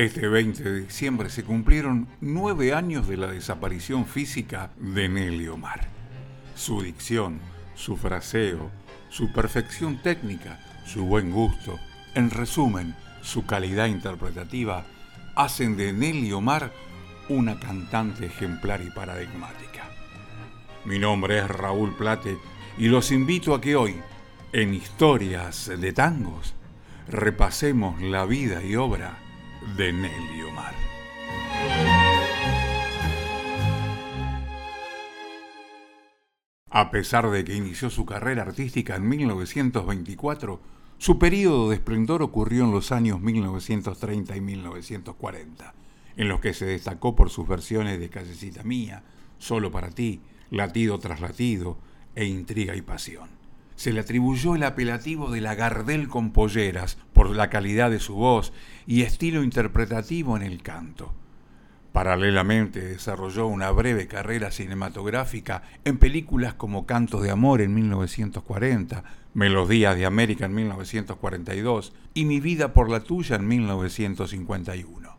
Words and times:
Este 0.00 0.28
20 0.28 0.62
de 0.64 0.80
diciembre 0.80 1.28
se 1.28 1.44
cumplieron 1.44 2.08
nueve 2.22 2.72
años 2.72 3.06
de 3.06 3.18
la 3.18 3.26
desaparición 3.26 4.06
física 4.06 4.70
de 4.78 5.10
Nelly 5.10 5.48
Omar. 5.48 5.88
Su 6.54 6.80
dicción, 6.80 7.38
su 7.74 7.98
fraseo, 7.98 8.70
su 9.10 9.30
perfección 9.30 10.00
técnica, 10.00 10.58
su 10.86 11.04
buen 11.04 11.30
gusto, 11.30 11.78
en 12.14 12.30
resumen, 12.30 12.96
su 13.20 13.44
calidad 13.44 13.88
interpretativa, 13.88 14.86
hacen 15.36 15.76
de 15.76 15.92
Nelly 15.92 16.32
Omar 16.32 16.72
una 17.28 17.60
cantante 17.60 18.24
ejemplar 18.24 18.80
y 18.80 18.88
paradigmática. 18.88 19.90
Mi 20.86 20.98
nombre 20.98 21.40
es 21.40 21.46
Raúl 21.46 21.94
Plate 21.94 22.38
y 22.78 22.88
los 22.88 23.12
invito 23.12 23.54
a 23.54 23.60
que 23.60 23.76
hoy, 23.76 23.96
en 24.54 24.72
Historias 24.72 25.70
de 25.78 25.92
Tangos, 25.92 26.54
repasemos 27.06 28.00
la 28.00 28.24
vida 28.24 28.64
y 28.64 28.76
obra 28.76 29.18
de 29.76 29.92
Nelly 29.92 30.42
Omar. 30.42 30.74
A 36.70 36.90
pesar 36.90 37.30
de 37.30 37.44
que 37.44 37.54
inició 37.54 37.90
su 37.90 38.06
carrera 38.06 38.42
artística 38.42 38.96
en 38.96 39.08
1924, 39.08 40.60
su 40.98 41.18
periodo 41.18 41.70
de 41.70 41.76
esplendor 41.76 42.22
ocurrió 42.22 42.64
en 42.64 42.72
los 42.72 42.92
años 42.92 43.20
1930 43.20 44.36
y 44.36 44.40
1940, 44.40 45.74
en 46.16 46.28
los 46.28 46.40
que 46.40 46.54
se 46.54 46.66
destacó 46.66 47.16
por 47.16 47.30
sus 47.30 47.48
versiones 47.48 47.98
de 47.98 48.08
Callecita 48.08 48.62
Mía, 48.62 49.02
Solo 49.38 49.70
para 49.70 49.90
ti, 49.90 50.20
Latido 50.50 50.98
tras 50.98 51.20
Latido 51.20 51.78
e 52.14 52.26
Intriga 52.26 52.76
y 52.76 52.82
Pasión 52.82 53.39
se 53.80 53.94
le 53.94 54.00
atribuyó 54.00 54.56
el 54.56 54.64
apelativo 54.64 55.30
de 55.30 55.40
la 55.40 55.54
Gardel 55.54 56.06
con 56.06 56.32
polleras 56.32 56.98
por 57.14 57.30
la 57.30 57.48
calidad 57.48 57.90
de 57.90 57.98
su 57.98 58.14
voz 58.14 58.52
y 58.86 59.04
estilo 59.04 59.42
interpretativo 59.42 60.36
en 60.36 60.42
el 60.42 60.62
canto. 60.62 61.14
Paralelamente 61.90 62.82
desarrolló 62.82 63.46
una 63.46 63.70
breve 63.70 64.06
carrera 64.06 64.50
cinematográfica 64.50 65.62
en 65.86 65.96
películas 65.96 66.52
como 66.52 66.84
Cantos 66.84 67.22
de 67.22 67.30
Amor 67.30 67.62
en 67.62 67.72
1940, 67.72 69.02
Melodías 69.32 69.96
de 69.96 70.04
América 70.04 70.44
en 70.44 70.56
1942 70.56 71.94
y 72.12 72.26
Mi 72.26 72.38
vida 72.38 72.74
por 72.74 72.90
la 72.90 73.00
tuya 73.00 73.36
en 73.36 73.48
1951. 73.48 75.16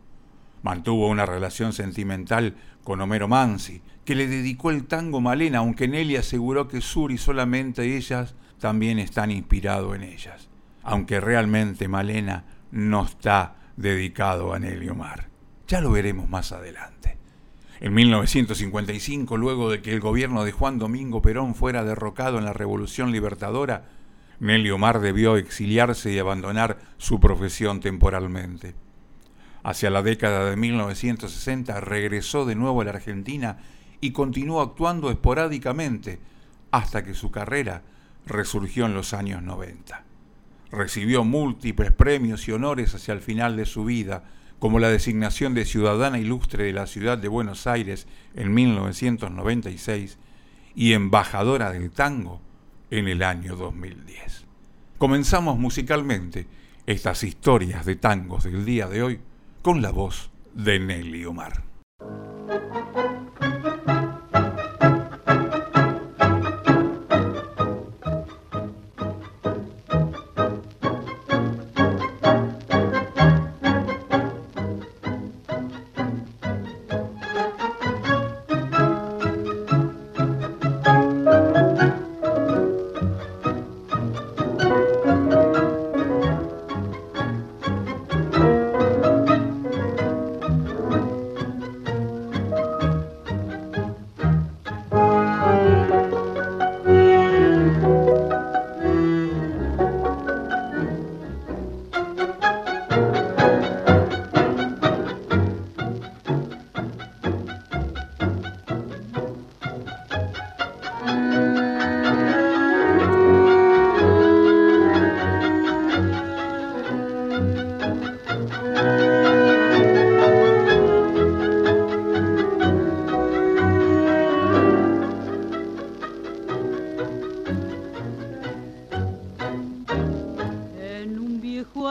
Mantuvo 0.62 1.08
una 1.08 1.26
relación 1.26 1.72
sentimental 1.72 2.54
con 2.84 3.00
Homero 3.00 3.26
Mansi, 3.26 3.82
que 4.04 4.14
le 4.14 4.28
dedicó 4.28 4.70
el 4.70 4.84
tango 4.84 5.20
Malena, 5.20 5.58
aunque 5.58 5.88
Nelly 5.88 6.14
aseguró 6.14 6.68
que 6.68 6.80
Suri 6.80 7.18
solamente 7.18 7.96
ellas 7.96 8.36
también 8.62 9.00
están 9.00 9.32
inspirados 9.32 9.96
en 9.96 10.04
ellas, 10.04 10.48
aunque 10.84 11.20
realmente 11.20 11.88
Malena 11.88 12.44
no 12.70 13.04
está 13.04 13.56
dedicado 13.76 14.54
a 14.54 14.60
Nelly 14.60 14.88
Omar. 14.88 15.26
Ya 15.66 15.80
lo 15.80 15.90
veremos 15.90 16.30
más 16.30 16.52
adelante. 16.52 17.18
En 17.80 17.92
1955, 17.92 19.36
luego 19.36 19.68
de 19.68 19.82
que 19.82 19.92
el 19.92 19.98
gobierno 19.98 20.44
de 20.44 20.52
Juan 20.52 20.78
Domingo 20.78 21.20
Perón 21.20 21.56
fuera 21.56 21.82
derrocado 21.82 22.38
en 22.38 22.44
la 22.44 22.52
Revolución 22.52 23.10
Libertadora, 23.10 23.88
Nelly 24.38 24.70
Omar 24.70 25.00
debió 25.00 25.36
exiliarse 25.36 26.12
y 26.12 26.20
abandonar 26.20 26.78
su 26.98 27.18
profesión 27.18 27.80
temporalmente. 27.80 28.76
Hacia 29.64 29.90
la 29.90 30.04
década 30.04 30.48
de 30.48 30.54
1960 30.54 31.80
regresó 31.80 32.46
de 32.46 32.54
nuevo 32.54 32.80
a 32.80 32.84
la 32.84 32.90
Argentina 32.90 33.58
y 34.00 34.12
continuó 34.12 34.60
actuando 34.60 35.10
esporádicamente 35.10 36.20
hasta 36.70 37.02
que 37.02 37.14
su 37.14 37.32
carrera 37.32 37.82
resurgió 38.26 38.86
en 38.86 38.94
los 38.94 39.14
años 39.14 39.42
90. 39.42 40.04
Recibió 40.70 41.24
múltiples 41.24 41.92
premios 41.92 42.48
y 42.48 42.52
honores 42.52 42.94
hacia 42.94 43.14
el 43.14 43.20
final 43.20 43.56
de 43.56 43.66
su 43.66 43.84
vida, 43.84 44.24
como 44.58 44.78
la 44.78 44.88
designación 44.88 45.54
de 45.54 45.64
Ciudadana 45.64 46.18
Ilustre 46.18 46.64
de 46.64 46.72
la 46.72 46.86
Ciudad 46.86 47.18
de 47.18 47.28
Buenos 47.28 47.66
Aires 47.66 48.06
en 48.34 48.54
1996 48.54 50.18
y 50.74 50.92
embajadora 50.92 51.72
del 51.72 51.90
tango 51.90 52.40
en 52.90 53.08
el 53.08 53.22
año 53.22 53.56
2010. 53.56 54.46
Comenzamos 54.98 55.58
musicalmente 55.58 56.46
estas 56.86 57.24
historias 57.24 57.84
de 57.84 57.96
tangos 57.96 58.44
del 58.44 58.64
día 58.64 58.86
de 58.88 59.02
hoy 59.02 59.20
con 59.62 59.82
la 59.82 59.90
voz 59.90 60.30
de 60.54 60.78
Nelly 60.78 61.24
Omar. 61.24 61.71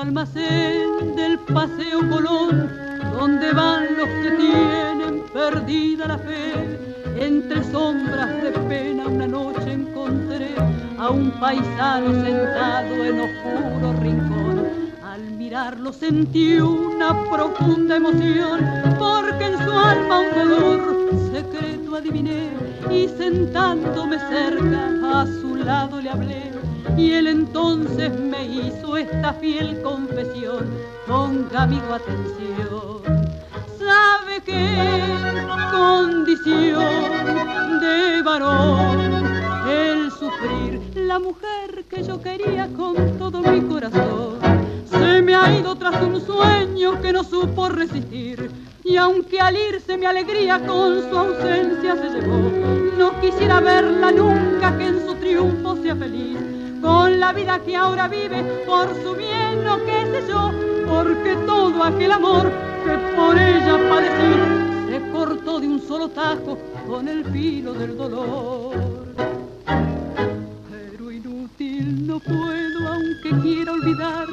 almacén 0.01 1.16
del 1.16 1.38
Paseo 1.39 2.00
Colón, 2.09 2.72
donde 3.13 3.53
van 3.53 3.85
los 3.97 4.07
que 4.07 4.31
tienen 4.31 5.23
perdida 5.31 6.07
la 6.07 6.17
fe. 6.17 6.95
Entre 7.19 7.63
sombras 7.72 8.41
de 8.41 8.51
pena 8.67 9.06
una 9.07 9.28
noche 9.28 9.73
encontré 9.73 10.56
a 10.97 11.09
un 11.12 11.29
paisano 11.39 12.13
sentado 12.23 13.06
en 13.06 13.19
oscuro 13.19 13.94
rincón. 14.01 14.67
Al 15.03 15.22
mirarlo 15.38 15.94
sentí 15.94 16.59
una 16.59 17.09
profunda 17.29 17.97
emoción, 17.97 18.59
porque 18.97 19.45
en 19.45 19.57
su 19.63 19.72
alma 19.72 20.19
un 20.22 20.31
dolor 20.35 21.09
secreto 21.31 21.95
adiviné 21.95 22.50
y 22.89 23.07
sentándome 23.07 24.18
cerca 24.18 25.22
a 25.22 25.25
su 25.28 25.56
lado 25.57 26.01
le 26.01 26.09
hablé 26.09 26.50
y 26.97 27.14
él 27.14 27.28
entonces 27.28 28.12
me 28.19 28.46
hizo 28.46 28.97
esta 28.97 29.34
fiel 29.34 29.81
confesión, 29.81 30.69
ponga 31.08 31.64
amigo 31.64 31.94
atención. 31.94 33.02
Sabe 33.78 34.42
que 34.46 34.75
condición 35.72 37.80
de 37.80 38.22
varón. 38.24 39.22
El 39.69 40.12
sufrir 40.12 40.81
la 40.95 41.19
mujer 41.19 41.86
que 41.89 42.04
yo 42.04 42.22
quería 42.22 42.68
con 42.75 42.95
todo 43.18 43.42
mi 43.42 43.62
corazón. 43.62 44.39
Se 44.89 45.22
me 45.22 45.36
ha 45.36 45.57
ido 45.57 45.75
tras 45.75 46.01
un 46.04 46.19
sueño 46.19 47.01
que 47.01 47.13
no 47.13 47.24
supo 47.24 47.69
resistir. 47.69 48.51
Y 48.83 48.98
aunque 48.98 49.39
al 49.39 49.56
irse 49.56 49.98
mi 49.98 50.06
alegría 50.06 50.60
con 50.66 51.10
su 51.10 51.18
ausencia 51.18 51.95
se 51.95 52.10
llevó, 52.10 52.51
no 52.98 53.22
quisiera 53.22 53.60
verla 53.60 54.12
nunca 54.12 54.78
que 54.78 54.88
en 54.88 55.06
su 55.06 55.13
triunfo 55.16 55.75
sea 55.78 55.95
feliz 55.95 56.38
con 56.81 57.19
la 57.19 57.31
vida 57.31 57.60
que 57.60 57.75
ahora 57.75 58.07
vive, 58.07 58.44
por 58.66 58.88
su 59.04 59.16
bien 59.16 59.68
o 59.68 59.78
qué 59.86 60.06
sé 60.12 60.28
yo, 60.28 60.51
porque 60.88 61.36
todo 61.45 61.83
aquel 61.83 62.12
amor 62.12 62.51
que 62.83 62.98
por 63.16 63.38
ella 63.38 63.78
padecí 63.89 64.89
se 64.89 65.12
cortó 65.12 65.60
de 65.60 65.68
un 65.68 65.81
solo 65.88 66.10
tajo 66.10 66.57
con 66.88 67.07
el 67.07 67.24
filo 67.25 67.74
del 67.74 67.95
dolor. 67.95 68.74
Pero 70.69 71.12
inútil 71.12 72.07
no 72.07 72.19
puedo, 72.19 72.88
aunque 72.88 73.42
quiera 73.42 73.72
olvidar 73.74 74.28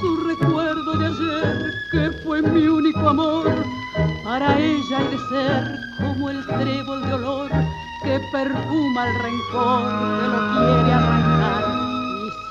su 0.00 0.16
recuerdo 0.26 0.98
de 0.98 1.06
ayer, 1.06 1.70
que 1.92 2.10
fue 2.24 2.42
mi 2.42 2.66
único 2.66 3.08
amor. 3.08 3.46
Para 4.24 4.58
ella 4.58 5.00
he 5.00 5.08
de 5.10 5.18
ser 5.30 5.78
como 5.98 6.30
el 6.30 6.44
trébol 6.46 7.06
de 7.06 7.14
olor 7.14 7.50
que 8.02 8.20
perfuma 8.30 9.08
el 9.08 9.14
rencor 9.18 9.82
que 10.20 10.28
lo 10.28 10.40
quiere 10.52 10.92
arrancar 10.92 11.65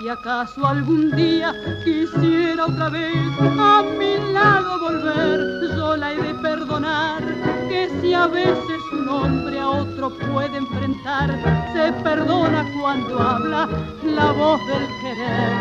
si 0.06 0.10
acaso 0.10 0.68
algún 0.68 1.10
día 1.16 1.52
quisiera 1.84 2.68
otra 2.68 2.90
vez 2.90 3.18
a 3.42 3.84
mi 3.98 4.18
lado 4.34 4.80
volver, 4.80 5.76
sola 5.76 6.14
y 6.14 6.18
de 6.18 6.36
perdonar, 6.36 7.24
que 7.68 7.90
si 8.00 8.14
a 8.14 8.28
veces 8.28 8.82
un 8.94 9.10
hombre 9.10 9.60
a 9.60 9.68
otro 9.68 10.12
puede 10.32 10.58
enfrentar, 10.58 11.32
se 11.74 11.92
perdona 12.04 12.64
cuando 12.80 13.20
habla 13.20 13.68
la 14.04 14.32
voz 14.32 14.60
del 14.68 14.86
querer 15.02 15.54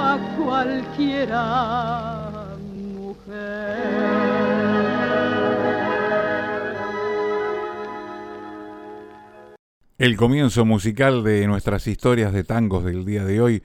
a 0.00 0.18
cualquiera 0.36 2.28
mujer. 2.74 3.65
El 9.98 10.18
comienzo 10.18 10.66
musical 10.66 11.24
de 11.24 11.46
nuestras 11.46 11.86
historias 11.86 12.34
de 12.34 12.44
tangos 12.44 12.84
del 12.84 13.06
día 13.06 13.24
de 13.24 13.40
hoy 13.40 13.62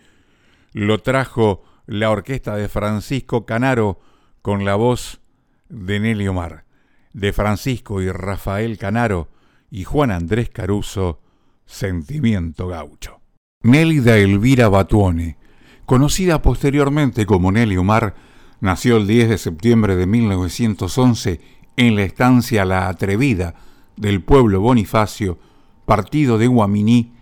lo 0.72 1.00
trajo 1.00 1.62
la 1.88 2.10
orquesta 2.10 2.56
de 2.56 2.70
Francisco 2.70 3.46
Canaro 3.46 4.00
con 4.42 4.64
la 4.64 4.76
voz 4.76 5.20
de 5.68 6.00
Nelly 6.00 6.30
Omar, 6.30 6.64
de 7.12 7.34
Francisco 7.34 8.02
y 8.02 8.10
Rafael 8.10 8.78
Canaro 8.78 9.28
y 9.70 9.84
Juan 9.84 10.10
Andrés 10.10 10.50
Caruso, 10.50 11.20
Sentimiento 11.66 12.70
Gaucho. 12.70 13.20
Nélida 13.64 14.18
Elvira 14.18 14.70
Batuone, 14.70 15.38
conocida 15.86 16.42
posteriormente 16.42 17.26
como 17.26 17.52
Nelly 17.52 17.76
Omar, 17.76 18.16
nació 18.62 18.96
el 18.96 19.06
10 19.06 19.28
de 19.28 19.38
septiembre 19.38 19.98
de 19.98 20.06
1911 20.06 21.42
en 21.76 21.96
la 21.98 22.04
estancia 22.04 22.64
La 22.64 22.88
Atrevida 22.88 23.54
del 23.98 24.24
pueblo 24.24 24.62
Bonifacio, 24.62 25.38
partido 25.86 26.38
de 26.38 26.48
Guaminí, 26.48 27.14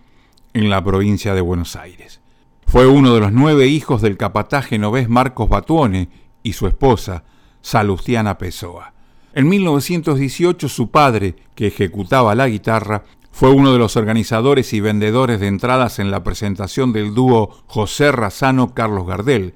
en 0.52 0.70
la 0.70 0.82
provincia 0.82 1.34
de 1.34 1.40
Buenos 1.40 1.76
Aires. 1.76 2.20
Fue 2.66 2.86
uno 2.86 3.14
de 3.14 3.20
los 3.20 3.32
nueve 3.32 3.66
hijos 3.66 4.02
del 4.02 4.16
capataz 4.16 4.66
genovés 4.66 5.08
Marcos 5.08 5.48
Batuone 5.48 6.08
y 6.42 6.52
su 6.52 6.66
esposa, 6.66 7.24
Salustiana 7.62 8.38
Pessoa. 8.38 8.94
En 9.32 9.48
1918 9.48 10.68
su 10.68 10.90
padre, 10.90 11.36
que 11.54 11.68
ejecutaba 11.68 12.34
la 12.34 12.48
guitarra, 12.48 13.04
fue 13.30 13.50
uno 13.50 13.72
de 13.72 13.78
los 13.78 13.96
organizadores 13.96 14.72
y 14.72 14.80
vendedores 14.80 15.40
de 15.40 15.46
entradas 15.46 15.98
en 15.98 16.10
la 16.10 16.24
presentación 16.24 16.92
del 16.92 17.14
dúo 17.14 17.50
José 17.66 18.12
Razano-Carlos 18.12 19.06
Gardel, 19.06 19.54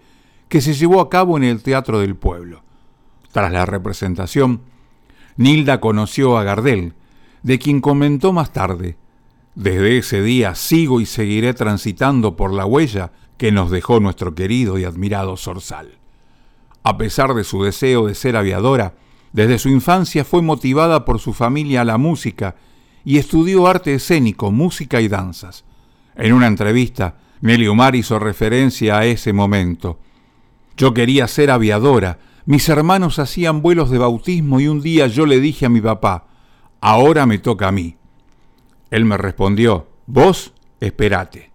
que 0.48 0.60
se 0.60 0.74
llevó 0.74 1.00
a 1.00 1.10
cabo 1.10 1.36
en 1.36 1.44
el 1.44 1.62
Teatro 1.62 1.98
del 1.98 2.14
Pueblo. 2.14 2.62
Tras 3.32 3.50
la 3.52 3.66
representación, 3.66 4.60
Nilda 5.36 5.80
conoció 5.80 6.38
a 6.38 6.44
Gardel, 6.44 6.94
de 7.44 7.58
quien 7.58 7.82
comentó 7.82 8.32
más 8.32 8.52
tarde, 8.52 8.96
desde 9.54 9.98
ese 9.98 10.22
día 10.22 10.54
sigo 10.54 11.00
y 11.00 11.06
seguiré 11.06 11.52
transitando 11.52 12.36
por 12.36 12.52
la 12.52 12.64
huella 12.64 13.12
que 13.36 13.52
nos 13.52 13.70
dejó 13.70 14.00
nuestro 14.00 14.34
querido 14.34 14.78
y 14.78 14.84
admirado 14.84 15.36
Zorzal. 15.36 15.98
A 16.82 16.96
pesar 16.96 17.34
de 17.34 17.44
su 17.44 17.62
deseo 17.62 18.06
de 18.06 18.14
ser 18.14 18.36
aviadora, 18.36 18.94
desde 19.32 19.58
su 19.58 19.68
infancia 19.68 20.24
fue 20.24 20.40
motivada 20.40 21.04
por 21.04 21.20
su 21.20 21.34
familia 21.34 21.82
a 21.82 21.84
la 21.84 21.98
música 21.98 22.56
y 23.04 23.18
estudió 23.18 23.66
arte 23.66 23.94
escénico, 23.94 24.50
música 24.50 25.02
y 25.02 25.08
danzas. 25.08 25.64
En 26.16 26.32
una 26.32 26.46
entrevista, 26.46 27.18
Nelly 27.42 27.66
Omar 27.66 27.94
hizo 27.94 28.18
referencia 28.18 28.98
a 28.98 29.04
ese 29.04 29.34
momento. 29.34 29.98
Yo 30.78 30.94
quería 30.94 31.28
ser 31.28 31.50
aviadora, 31.50 32.18
mis 32.46 32.68
hermanos 32.70 33.18
hacían 33.18 33.60
vuelos 33.60 33.90
de 33.90 33.98
bautismo 33.98 34.60
y 34.60 34.68
un 34.68 34.80
día 34.80 35.08
yo 35.08 35.26
le 35.26 35.40
dije 35.40 35.66
a 35.66 35.70
mi 35.70 35.82
papá, 35.82 36.26
ahora 36.84 37.24
me 37.24 37.38
toca 37.38 37.68
a 37.68 37.72
mí. 37.72 37.96
Él 38.90 39.06
me 39.06 39.16
respondió, 39.16 39.88
vos 40.06 40.52
esperate. 40.80 41.50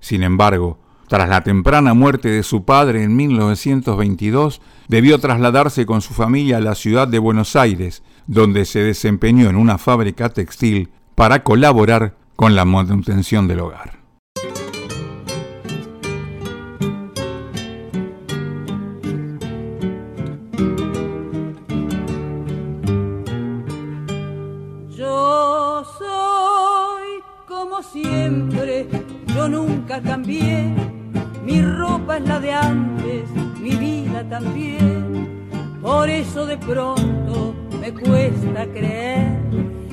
Sin 0.00 0.22
embargo, 0.22 0.78
tras 1.08 1.28
la 1.28 1.42
temprana 1.42 1.92
muerte 1.92 2.30
de 2.30 2.42
su 2.42 2.64
padre 2.64 3.02
en 3.02 3.14
1922, 3.14 4.62
debió 4.88 5.18
trasladarse 5.18 5.84
con 5.84 6.00
su 6.00 6.14
familia 6.14 6.56
a 6.56 6.60
la 6.60 6.74
ciudad 6.74 7.06
de 7.06 7.18
Buenos 7.18 7.54
Aires, 7.54 8.02
donde 8.26 8.64
se 8.64 8.82
desempeñó 8.82 9.50
en 9.50 9.56
una 9.56 9.76
fábrica 9.76 10.30
textil 10.30 10.88
para 11.14 11.44
colaborar 11.44 12.16
con 12.34 12.56
la 12.56 12.64
manutención 12.64 13.46
del 13.48 13.60
hogar. 13.60 14.01
Por 35.80 36.08
eso 36.08 36.46
de 36.46 36.56
pronto 36.56 37.54
me 37.80 37.92
cuesta 37.92 38.66
creer 38.66 39.38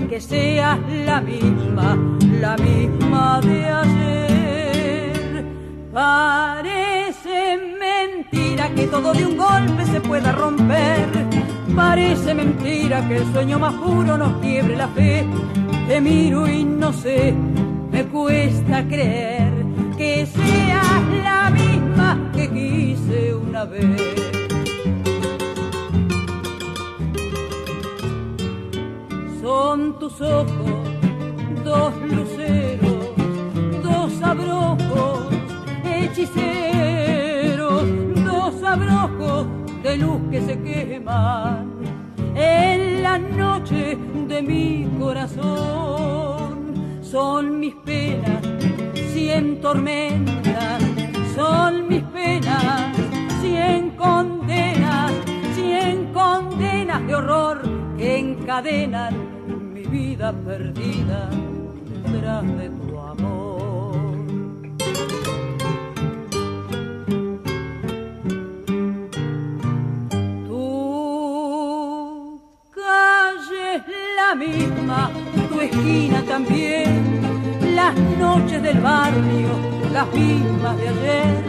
que 0.10 0.22
seas 0.22 0.80
la 1.06 1.22
misma, 1.22 1.98
la 2.40 2.56
misma 2.58 3.42
de 3.42 3.66
ayer. 3.66 5.46
Parece 5.94 7.58
mentira 7.80 8.70
que 8.76 8.88
todo 8.88 9.14
de 9.14 9.26
un 9.26 9.38
golpe 9.38 9.86
se 9.86 10.02
pueda 10.02 10.32
romper. 10.32 11.08
Parece 11.76 12.34
mentira 12.34 13.08
que 13.08 13.18
el 13.18 13.34
sueño 13.34 13.60
más 13.60 13.74
puro 13.74 14.18
nos 14.18 14.40
quiebre 14.42 14.76
la 14.76 14.88
fe. 14.90 15.26
Te 15.88 16.02
miro 16.02 16.48
y 16.48 16.64
no 16.64 16.94
sé 16.94 17.34
me 17.92 18.06
cuesta 18.06 18.88
creer 18.88 19.52
que 19.98 20.26
seas 20.26 21.24
la 21.24 21.50
misma 21.50 22.32
que 22.34 22.50
quise 22.50 23.34
una 23.36 23.66
vez. 23.66 24.39
Son 29.50 29.98
tus 29.98 30.22
ojos, 30.22 30.46
dos 31.66 31.92
luceros, 32.12 33.16
dos 33.82 34.22
abrojos, 34.22 35.26
hechiceros, 35.84 37.84
dos 38.24 38.64
abrojos 38.64 39.48
de 39.82 39.98
luz 39.98 40.22
que 40.30 40.42
se 40.42 40.62
queman 40.62 41.68
en 42.36 43.02
la 43.02 43.18
noche 43.18 43.98
de 44.28 44.42
mi 44.44 44.88
corazón. 45.00 47.00
Son 47.02 47.60
mis 47.60 47.74
penas, 47.74 48.44
cien 49.14 49.60
tormentas, 49.62 50.84
son 51.34 51.88
mis 51.88 52.04
penas, 52.04 52.96
cien 53.42 53.90
condenas, 53.98 55.12
cien 55.56 56.14
condenas 56.14 57.08
de 57.08 57.16
horror 57.16 57.62
que 57.98 58.20
encadenan 58.20 59.39
vida 59.90 60.32
perdida 60.46 61.30
tras 62.04 62.44
de 62.58 62.70
tu 62.70 63.00
amor. 63.00 63.96
Tu 70.48 70.72
calle 72.76 73.76
es 73.76 73.84
la 74.16 74.36
misma 74.36 75.10
tu 75.50 75.60
esquina 75.60 76.22
también, 76.24 77.22
las 77.76 77.96
noches 78.20 78.62
del 78.62 78.80
barrio, 78.80 79.50
las 79.92 80.08
mismas 80.14 80.78
de 80.78 80.88
ayer, 80.90 81.44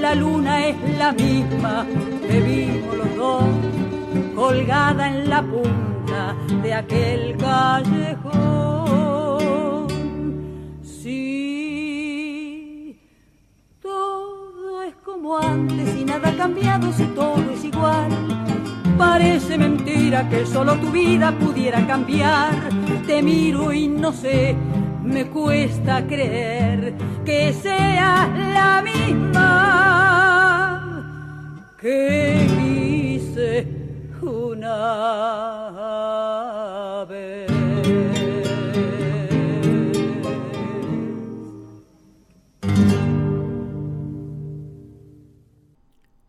la 0.00 0.14
luna 0.14 0.68
es 0.68 0.76
la 0.96 1.12
misma 1.12 1.86
que 2.26 2.40
vimos 2.40 2.96
los 2.96 3.16
dos, 3.16 3.44
colgada 4.34 5.08
en 5.08 5.28
la 5.28 5.42
punta 5.42 5.97
de 6.62 6.74
aquel 6.74 7.36
callejón. 7.36 8.28
Sí, 10.82 12.08
todo 13.80 14.82
es 14.82 14.94
como 15.04 15.38
antes 15.38 15.96
y 15.96 16.04
nada 16.04 16.30
ha 16.30 16.36
cambiado 16.36 16.92
si 16.92 17.04
todo 17.06 17.50
es 17.52 17.64
igual 17.64 18.08
Parece 18.98 19.56
mentira 19.56 20.28
que 20.28 20.44
solo 20.44 20.74
tu 20.74 20.90
vida 20.90 21.30
pudiera 21.38 21.86
cambiar. 21.86 22.68
Te 23.06 23.22
miro 23.22 23.72
y 23.72 23.86
no 23.86 24.12
sé, 24.12 24.56
me 25.04 25.28
cuesta 25.28 26.04
creer 26.04 26.94
que 27.24 27.52
seas 27.52 28.28
la 28.36 28.82
misma 28.82 29.44
que 31.80 32.44
hice 32.60 33.68
una 34.20 35.57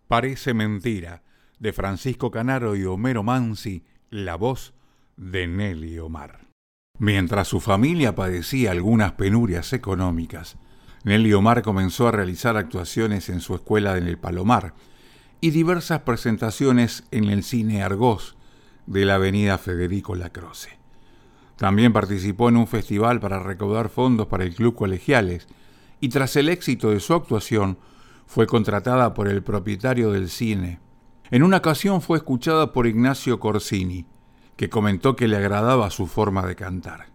Parece 0.07 0.53
mentira 0.53 1.23
de 1.59 1.73
Francisco 1.73 2.31
Canaro 2.31 2.75
y 2.75 2.83
Homero 2.85 3.23
Mansi, 3.23 3.83
la 4.09 4.35
voz 4.35 4.73
de 5.17 5.47
Nelly 5.47 5.99
Omar. 5.99 6.47
Mientras 6.97 7.47
su 7.47 7.59
familia 7.59 8.15
padecía 8.15 8.71
algunas 8.71 9.13
penurias 9.13 9.73
económicas, 9.73 10.57
Nelly 11.03 11.33
Omar 11.33 11.61
comenzó 11.61 12.07
a 12.07 12.11
realizar 12.11 12.57
actuaciones 12.57 13.29
en 13.29 13.41
su 13.41 13.55
escuela 13.55 13.97
en 13.97 14.07
el 14.07 14.17
Palomar 14.17 14.73
y 15.41 15.51
diversas 15.51 16.01
presentaciones 16.01 17.05
en 17.11 17.25
el 17.25 17.43
cine 17.43 17.81
Argos 17.81 18.35
de 18.89 19.05
la 19.05 19.15
avenida 19.15 19.59
Federico 19.59 20.15
Lacroce. 20.15 20.79
También 21.55 21.93
participó 21.93 22.49
en 22.49 22.57
un 22.57 22.65
festival 22.65 23.19
para 23.19 23.39
recaudar 23.39 23.89
fondos 23.89 24.27
para 24.27 24.43
el 24.43 24.55
Club 24.55 24.73
Colegiales 24.73 25.47
y 26.01 26.09
tras 26.09 26.35
el 26.35 26.49
éxito 26.49 26.89
de 26.89 26.99
su 26.99 27.13
actuación 27.13 27.77
fue 28.25 28.47
contratada 28.47 29.13
por 29.13 29.27
el 29.27 29.43
propietario 29.43 30.11
del 30.11 30.29
cine. 30.29 30.79
En 31.29 31.43
una 31.43 31.57
ocasión 31.57 32.01
fue 32.01 32.17
escuchada 32.17 32.73
por 32.73 32.87
Ignacio 32.87 33.39
Corsini, 33.39 34.07
que 34.55 34.69
comentó 34.69 35.15
que 35.15 35.27
le 35.27 35.37
agradaba 35.37 35.91
su 35.91 36.07
forma 36.07 36.45
de 36.47 36.55
cantar. 36.55 37.07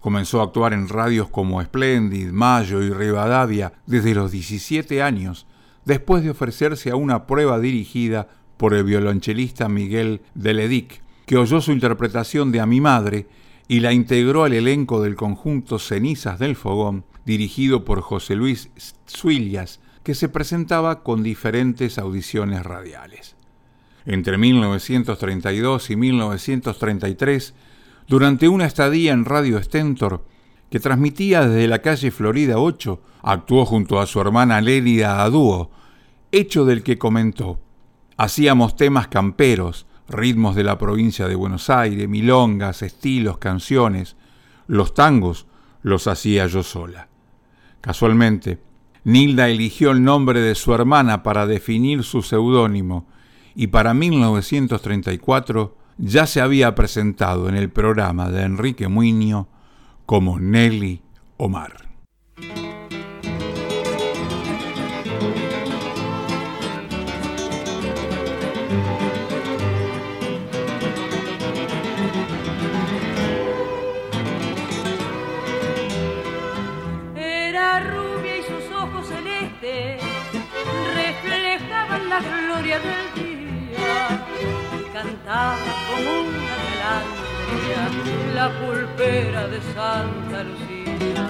Comenzó 0.00 0.40
a 0.40 0.44
actuar 0.44 0.72
en 0.72 0.88
radios 0.88 1.28
como 1.28 1.62
Splendid, 1.62 2.30
Mayo 2.30 2.82
y 2.82 2.90
Rivadavia 2.90 3.74
desde 3.84 4.14
los 4.14 4.32
17 4.32 5.02
años, 5.02 5.46
después 5.84 6.24
de 6.24 6.30
ofrecerse 6.30 6.90
a 6.90 6.96
una 6.96 7.26
prueba 7.26 7.58
dirigida 7.58 8.28
por 8.56 8.72
el 8.72 8.84
violonchelista 8.84 9.68
Miguel 9.68 10.22
Deledic, 10.34 11.02
que 11.30 11.36
oyó 11.36 11.60
su 11.60 11.70
interpretación 11.70 12.50
de 12.50 12.58
A 12.58 12.66
mi 12.66 12.80
madre 12.80 13.28
y 13.68 13.78
la 13.78 13.92
integró 13.92 14.42
al 14.42 14.52
elenco 14.52 15.00
del 15.00 15.14
conjunto 15.14 15.78
Cenizas 15.78 16.40
del 16.40 16.56
Fogón, 16.56 17.04
dirigido 17.24 17.84
por 17.84 18.00
José 18.00 18.34
Luis 18.34 18.72
Suillas, 19.06 19.78
que 20.02 20.16
se 20.16 20.28
presentaba 20.28 21.04
con 21.04 21.22
diferentes 21.22 21.98
audiciones 21.98 22.64
radiales. 22.64 23.36
Entre 24.06 24.38
1932 24.38 25.90
y 25.90 25.94
1933 25.94 27.54
durante 28.08 28.48
una 28.48 28.66
estadía 28.66 29.12
en 29.12 29.24
Radio 29.24 29.62
Stentor, 29.62 30.24
que 30.68 30.80
transmitía 30.80 31.46
desde 31.46 31.68
la 31.68 31.78
calle 31.78 32.10
Florida 32.10 32.58
8, 32.58 33.00
actuó 33.22 33.64
junto 33.66 34.00
a 34.00 34.06
su 34.06 34.20
hermana 34.20 34.60
Lérida 34.60 35.22
a 35.22 35.30
dúo, 35.30 35.70
hecho 36.32 36.64
del 36.64 36.82
que 36.82 36.98
comentó. 36.98 37.60
Hacíamos 38.16 38.74
temas 38.74 39.06
camperos, 39.06 39.86
ritmos 40.10 40.56
de 40.56 40.64
la 40.64 40.78
provincia 40.78 41.28
de 41.28 41.34
Buenos 41.34 41.70
Aires, 41.70 42.08
milongas, 42.08 42.82
estilos, 42.82 43.38
canciones. 43.38 44.16
Los 44.66 44.94
tangos 44.94 45.46
los 45.82 46.06
hacía 46.06 46.46
yo 46.46 46.62
sola. 46.62 47.08
Casualmente, 47.80 48.60
Nilda 49.04 49.48
eligió 49.48 49.92
el 49.92 50.02
nombre 50.02 50.40
de 50.40 50.54
su 50.54 50.74
hermana 50.74 51.22
para 51.22 51.46
definir 51.46 52.04
su 52.04 52.22
seudónimo 52.22 53.06
y 53.54 53.68
para 53.68 53.94
1934 53.94 55.76
ya 55.96 56.26
se 56.26 56.40
había 56.40 56.74
presentado 56.74 57.48
en 57.48 57.56
el 57.56 57.70
programa 57.70 58.30
de 58.30 58.42
Enrique 58.42 58.88
Muño 58.88 59.48
como 60.06 60.38
Nelly 60.38 61.02
Omar. 61.36 61.89
Gloria 82.80 82.96
del 83.14 83.14
día 83.14 84.90
cantaba 84.92 85.56
como 85.88 86.10
una 86.20 86.54
melancolía 86.68 87.30
la 88.34 88.48
pulpera 88.60 89.46
de 89.48 89.60
Santa 89.74 90.44
Lucía. 90.44 91.28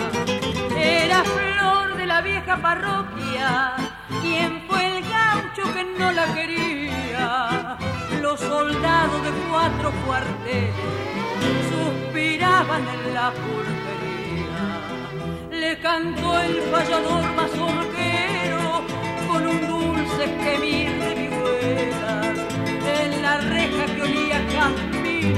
Era 0.76 1.24
flor 1.24 1.96
de 1.96 2.06
la 2.06 2.20
vieja 2.20 2.56
parroquia, 2.56 3.74
quien 4.22 4.62
fue 4.68 4.98
el 4.98 5.02
gaucho 5.02 5.74
que 5.74 5.84
no 5.98 6.12
la 6.12 6.26
quería. 6.34 7.78
Los 8.20 8.40
soldados 8.40 9.22
de 9.24 9.30
cuatro 9.50 9.92
cuarteles 10.06 10.74
suspiraban 11.70 12.82
en 12.88 13.14
la 13.14 13.32
pulpería. 13.32 14.64
Le 15.50 15.78
cantó 15.80 16.38
el 16.40 16.56
payador 16.72 17.24
mazorquero 17.34 18.84
con 19.28 19.46
un 19.46 19.66
dulce 19.66 20.26
gemir 20.42 20.99
reja 23.40 23.86
que 23.94 24.02
olía 24.02 24.36
en 24.36 25.36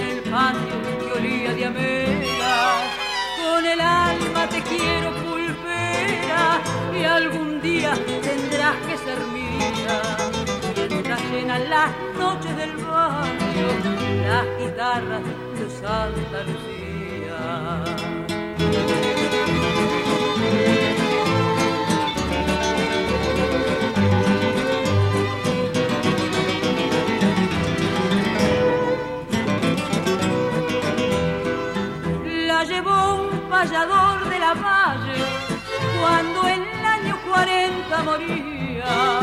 el 0.00 0.18
patio 0.30 0.76
que 1.00 1.12
olía 1.18 1.52
diamelas, 1.54 2.90
con 3.40 3.64
el 3.64 3.80
alma 3.80 4.48
te 4.48 4.60
quiero 4.62 5.10
pulpera 5.22 6.60
y 6.98 7.04
algún 7.04 7.60
día 7.60 7.94
tendrás 8.22 8.76
que 8.86 8.96
ser 8.98 9.18
mía. 9.32 10.02
Mientras 10.88 11.20
llenan 11.30 11.70
las 11.70 11.90
noches 12.18 12.56
del 12.56 12.76
barrio 12.76 13.68
las 14.26 14.46
guitarras 14.58 15.22
de 15.58 15.70
Santa 15.70 16.42
Lucía. 16.46 17.94
40 37.88 38.02
moría, 38.02 39.20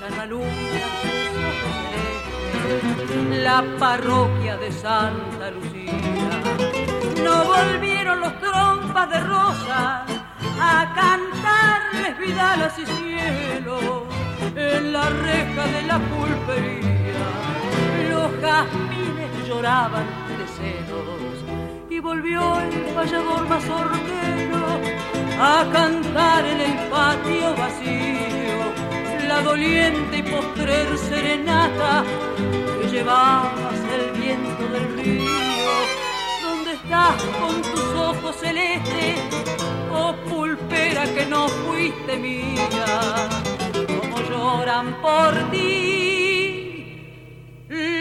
ya 0.00 0.10
no 0.16 0.22
alumbra 0.22 0.86
la 3.30 3.64
parroquia 3.78 4.56
de 4.56 4.72
Santa 4.72 5.50
Lucía. 5.50 6.42
No 7.22 7.44
volvieron 7.44 8.20
los 8.20 8.38
trompas 8.40 9.10
de 9.10 9.20
rosa 9.20 10.04
a 10.60 10.92
cantarles 10.94 12.18
vidalas 12.18 12.78
y 12.78 12.86
cielo 12.86 14.06
en 14.54 14.92
la 14.92 15.08
reja 15.10 15.66
de 15.66 15.82
la 15.82 15.98
pulpería. 15.98 17.26
Los 18.10 18.32
jazmines 18.40 19.48
lloraban 19.48 20.06
de 20.38 20.46
celos 20.46 21.20
volvió 22.00 22.58
el 22.60 22.94
payador 22.94 23.46
mazorquero 23.48 24.80
a 25.42 25.66
cantar 25.72 26.44
en 26.44 26.60
el 26.60 26.76
patio 26.90 27.56
vacío 27.56 28.60
la 29.26 29.40
doliente 29.40 30.18
y 30.18 30.22
postrer 30.22 30.98
serenata 30.98 32.04
que 32.78 32.88
llevabas 32.88 33.80
el 33.96 34.10
viento 34.20 34.68
del 34.68 34.86
río. 34.98 35.74
¿Dónde 36.42 36.72
estás 36.74 37.22
con 37.40 37.62
tus 37.62 37.90
ojos 38.08 38.36
celestes, 38.36 39.18
oh 39.90 40.14
pulpera 40.28 41.04
que 41.14 41.24
no 41.24 41.48
fuiste 41.48 42.18
mía? 42.18 43.28
Como 43.86 44.20
lloran 44.28 45.00
por 45.00 45.32
ti 45.50 46.98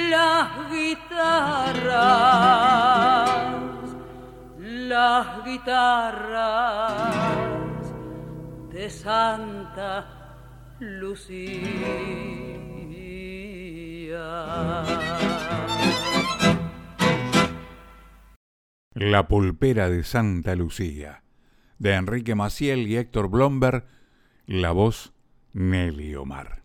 las 0.10 0.50
guitarras 0.69 2.10
las 4.89 5.46
guitarras 5.46 7.13
de 8.72 8.89
Santa 8.89 10.74
Lucía. 10.79 11.60
La 18.96 19.27
pulpera 19.27 19.89
de 19.91 20.03
Santa 20.03 20.55
Lucía, 20.55 21.22
de 21.77 21.93
Enrique 21.93 22.34
Maciel 22.34 22.88
y 22.88 22.98
Héctor 22.98 23.29
Blomberg, 23.29 23.86
la 24.48 24.72
voz 24.72 25.13
Nelly 25.53 26.15
Omar. 26.15 26.63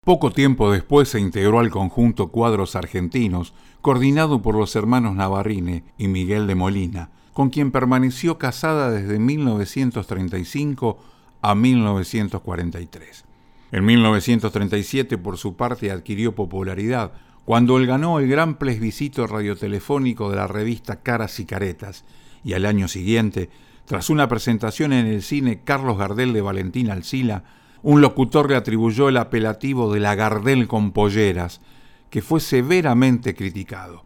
Poco 0.00 0.32
tiempo 0.32 0.72
después 0.72 1.08
se 1.08 1.20
integró 1.20 1.60
al 1.60 1.70
conjunto 1.70 2.32
Cuadros 2.32 2.74
Argentinos, 2.74 3.54
coordinado 3.80 4.42
por 4.42 4.56
los 4.56 4.74
hermanos 4.74 5.14
Navarrine 5.14 5.84
y 5.96 6.08
Miguel 6.08 6.48
de 6.48 6.56
Molina, 6.56 7.12
con 7.34 7.50
quien 7.50 7.70
permaneció 7.70 8.38
casada 8.38 8.90
desde 8.90 9.18
1935 9.18 10.98
a 11.42 11.54
1943. 11.54 13.24
En 13.72 13.84
1937, 13.84 15.18
por 15.18 15.36
su 15.36 15.56
parte, 15.56 15.90
adquirió 15.90 16.34
popularidad 16.34 17.12
cuando 17.44 17.76
él 17.76 17.86
ganó 17.86 18.20
el 18.20 18.28
gran 18.28 18.54
plebiscito 18.54 19.26
radiotelefónico 19.26 20.30
de 20.30 20.36
la 20.36 20.46
revista 20.46 21.02
Caras 21.02 21.38
y 21.40 21.44
Caretas, 21.44 22.04
y 22.42 22.54
al 22.54 22.64
año 22.64 22.88
siguiente, 22.88 23.50
tras 23.84 24.08
una 24.08 24.28
presentación 24.28 24.92
en 24.92 25.06
el 25.06 25.22
cine 25.22 25.60
Carlos 25.62 25.98
Gardel 25.98 26.32
de 26.32 26.40
Valentín 26.40 26.88
Alcila, 26.88 27.44
un 27.82 28.00
locutor 28.00 28.48
le 28.48 28.56
atribuyó 28.56 29.10
el 29.10 29.18
apelativo 29.18 29.92
de 29.92 30.00
la 30.00 30.14
Gardel 30.14 30.68
con 30.68 30.92
polleras, 30.92 31.60
que 32.08 32.22
fue 32.22 32.40
severamente 32.40 33.34
criticado. 33.34 34.04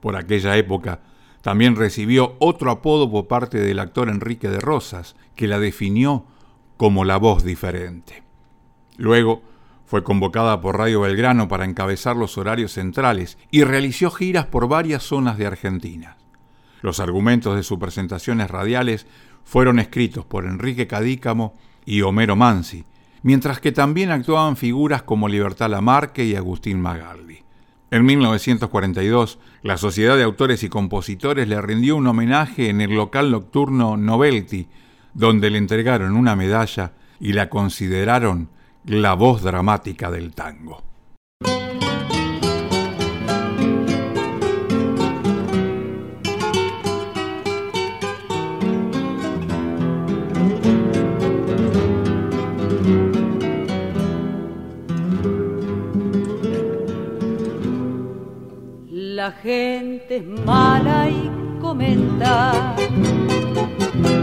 Por 0.00 0.16
aquella 0.16 0.56
época, 0.58 1.00
También 1.44 1.76
recibió 1.76 2.36
otro 2.38 2.70
apodo 2.70 3.10
por 3.10 3.26
parte 3.26 3.58
del 3.58 3.78
actor 3.78 4.08
Enrique 4.08 4.48
de 4.48 4.60
Rosas, 4.60 5.14
que 5.36 5.46
la 5.46 5.58
definió 5.58 6.24
como 6.78 7.04
la 7.04 7.18
voz 7.18 7.44
diferente. 7.44 8.22
Luego 8.96 9.42
fue 9.84 10.02
convocada 10.02 10.62
por 10.62 10.78
Radio 10.78 11.02
Belgrano 11.02 11.46
para 11.46 11.66
encabezar 11.66 12.16
los 12.16 12.38
horarios 12.38 12.72
centrales 12.72 13.36
y 13.50 13.62
realizó 13.62 14.10
giras 14.10 14.46
por 14.46 14.68
varias 14.68 15.02
zonas 15.02 15.36
de 15.36 15.44
Argentina. 15.44 16.16
Los 16.80 16.98
argumentos 16.98 17.56
de 17.56 17.62
sus 17.62 17.78
presentaciones 17.78 18.50
radiales 18.50 19.06
fueron 19.44 19.78
escritos 19.78 20.24
por 20.24 20.46
Enrique 20.46 20.86
Cadícamo 20.86 21.52
y 21.84 22.00
Homero 22.00 22.36
Mansi, 22.36 22.86
mientras 23.22 23.60
que 23.60 23.70
también 23.70 24.10
actuaban 24.10 24.56
figuras 24.56 25.02
como 25.02 25.28
Libertad 25.28 25.68
Lamarque 25.68 26.24
y 26.24 26.36
Agustín 26.36 26.80
Magaldi. 26.80 27.33
En 27.94 28.04
1942, 28.06 29.38
la 29.62 29.76
Sociedad 29.76 30.16
de 30.16 30.24
Autores 30.24 30.64
y 30.64 30.68
Compositores 30.68 31.46
le 31.46 31.62
rindió 31.62 31.94
un 31.94 32.08
homenaje 32.08 32.68
en 32.68 32.80
el 32.80 32.96
local 32.96 33.30
nocturno 33.30 33.96
Novelty, 33.96 34.66
donde 35.12 35.48
le 35.48 35.58
entregaron 35.58 36.16
una 36.16 36.34
medalla 36.34 36.90
y 37.20 37.34
la 37.34 37.48
consideraron 37.48 38.48
la 38.84 39.14
voz 39.14 39.42
dramática 39.42 40.10
del 40.10 40.34
tango. 40.34 40.82
La 59.24 59.32
gente 59.32 60.16
es 60.16 60.26
mala 60.44 61.08
y 61.08 61.30
comenta, 61.58 62.74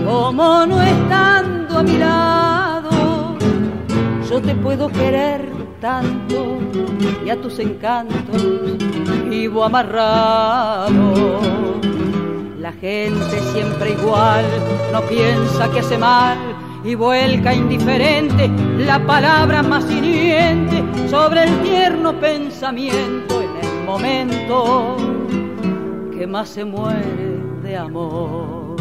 como 0.05 0.63
no 0.67 0.79
estando 0.79 1.79
a 1.79 1.81
mi 1.81 1.97
lado, 1.97 3.35
yo 4.29 4.39
te 4.39 4.53
puedo 4.53 4.89
querer 4.89 5.51
tanto 5.79 6.59
y 7.25 7.31
a 7.31 7.41
tus 7.41 7.57
encantos 7.57 8.45
vivo 9.27 9.63
amarrado. 9.63 11.41
La 12.59 12.71
gente 12.73 13.41
siempre 13.53 13.93
igual, 13.93 14.45
no 14.93 15.01
piensa 15.01 15.67
que 15.71 15.79
hace 15.79 15.97
mal 15.97 16.37
y 16.83 16.93
vuelca 16.93 17.55
indiferente 17.55 18.51
la 18.77 19.03
palabra 19.03 19.63
más 19.63 19.89
hiriente 19.89 20.83
sobre 21.09 21.45
el 21.45 21.59
tierno 21.63 22.13
pensamiento 22.19 23.40
momento 23.91 24.95
que 26.17 26.25
más 26.25 26.47
se 26.47 26.63
muere 26.63 27.41
de 27.61 27.75
amor. 27.75 28.77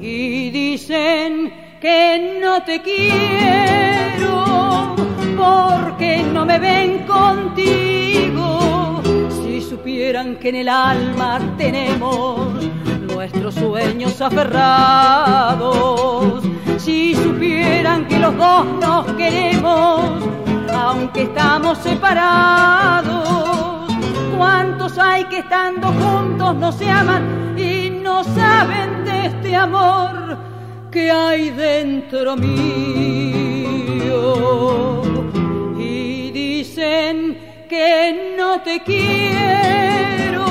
Y 0.00 0.50
dicen 0.50 1.52
que 1.80 2.38
no 2.40 2.62
te 2.62 2.80
quiero 2.82 4.34
porque 5.36 6.22
no 6.32 6.46
me 6.46 6.60
ven 6.60 6.98
contigo. 7.16 9.02
Si 9.42 9.60
supieran 9.60 10.36
que 10.36 10.50
en 10.50 10.56
el 10.56 10.68
alma 10.68 11.40
tenemos 11.58 12.38
nuestros 13.12 13.56
sueños 13.56 14.20
aferrados, 14.20 15.64
si 16.78 17.16
supieran 17.16 18.06
que 18.06 18.20
los 18.20 18.36
dos 18.36 18.66
nos 18.80 19.06
queremos, 19.14 20.30
aunque 20.74 21.22
estamos 21.22 21.78
separados. 21.78 23.20
¿Cuántos 24.36 24.98
hay 24.98 25.24
que 25.24 25.38
estando 25.38 25.88
juntos 25.88 26.54
no 26.56 26.72
se 26.72 26.90
aman 26.90 27.54
y 27.58 27.90
no 27.90 28.24
saben 28.24 29.04
de 29.04 29.26
este 29.26 29.54
amor 29.56 30.38
que 30.90 31.10
hay 31.10 31.50
dentro 31.50 32.36
mío? 32.36 32.62
Y 35.78 36.30
dicen 36.30 37.38
que 37.68 38.34
no 38.36 38.60
te 38.62 38.82
quiero 38.82 40.44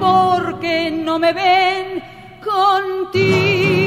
porque 0.00 0.90
no 0.90 1.18
me 1.18 1.32
ven 1.32 2.02
contigo. 2.42 3.78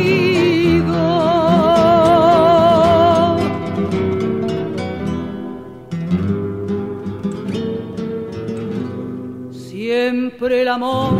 Siempre 10.42 10.64
el 10.64 10.70
amor 10.70 11.12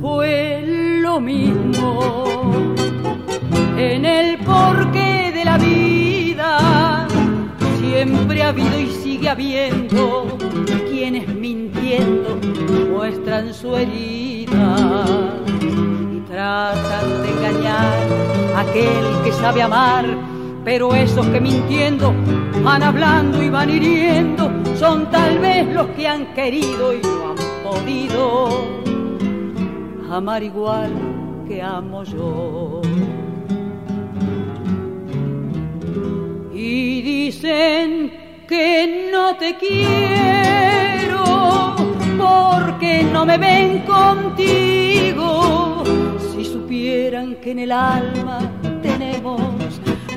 fue 0.00 0.64
lo 1.00 1.20
mismo 1.20 2.74
en 3.78 4.04
el 4.04 4.36
porqué 4.38 5.30
de 5.32 5.44
la 5.44 5.56
vida. 5.58 7.06
Siempre 7.78 8.42
ha 8.42 8.48
habido 8.48 8.80
y 8.80 8.90
sigue 8.90 9.28
habiendo 9.28 10.26
quienes 10.90 11.28
mintiendo 11.28 12.36
muestran 12.90 13.54
su 13.54 13.76
herida 13.76 15.04
y 16.10 16.18
tratan 16.28 17.22
de 17.22 17.30
engañar 17.30 18.08
a 18.56 18.60
aquel 18.62 19.22
que 19.22 19.30
sabe 19.34 19.62
amar. 19.62 20.04
Pero 20.64 20.92
esos 20.96 21.24
que 21.26 21.40
mintiendo 21.40 22.12
van 22.64 22.82
hablando 22.82 23.40
y 23.40 23.50
van 23.50 23.70
hiriendo 23.70 24.50
son 24.76 25.08
tal 25.12 25.38
vez 25.38 25.64
los 25.72 25.86
que 25.90 26.08
han 26.08 26.34
querido 26.34 26.92
y 26.92 27.02
podido 27.72 28.48
amar 30.10 30.42
igual 30.42 30.90
que 31.48 31.62
amo 31.62 32.04
yo. 32.04 32.82
Y 36.52 37.00
dicen 37.02 38.12
que 38.46 39.08
no 39.12 39.36
te 39.36 39.56
quiero 39.56 41.24
porque 42.18 43.04
no 43.12 43.24
me 43.24 43.38
ven 43.38 43.78
contigo. 43.80 45.82
Si 46.32 46.44
supieran 46.44 47.36
que 47.36 47.52
en 47.52 47.60
el 47.60 47.72
alma 47.72 48.40
tenemos 48.82 49.40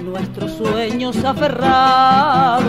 nuestros 0.03 0.51
sueños 0.51 1.23
aferrados, 1.23 2.67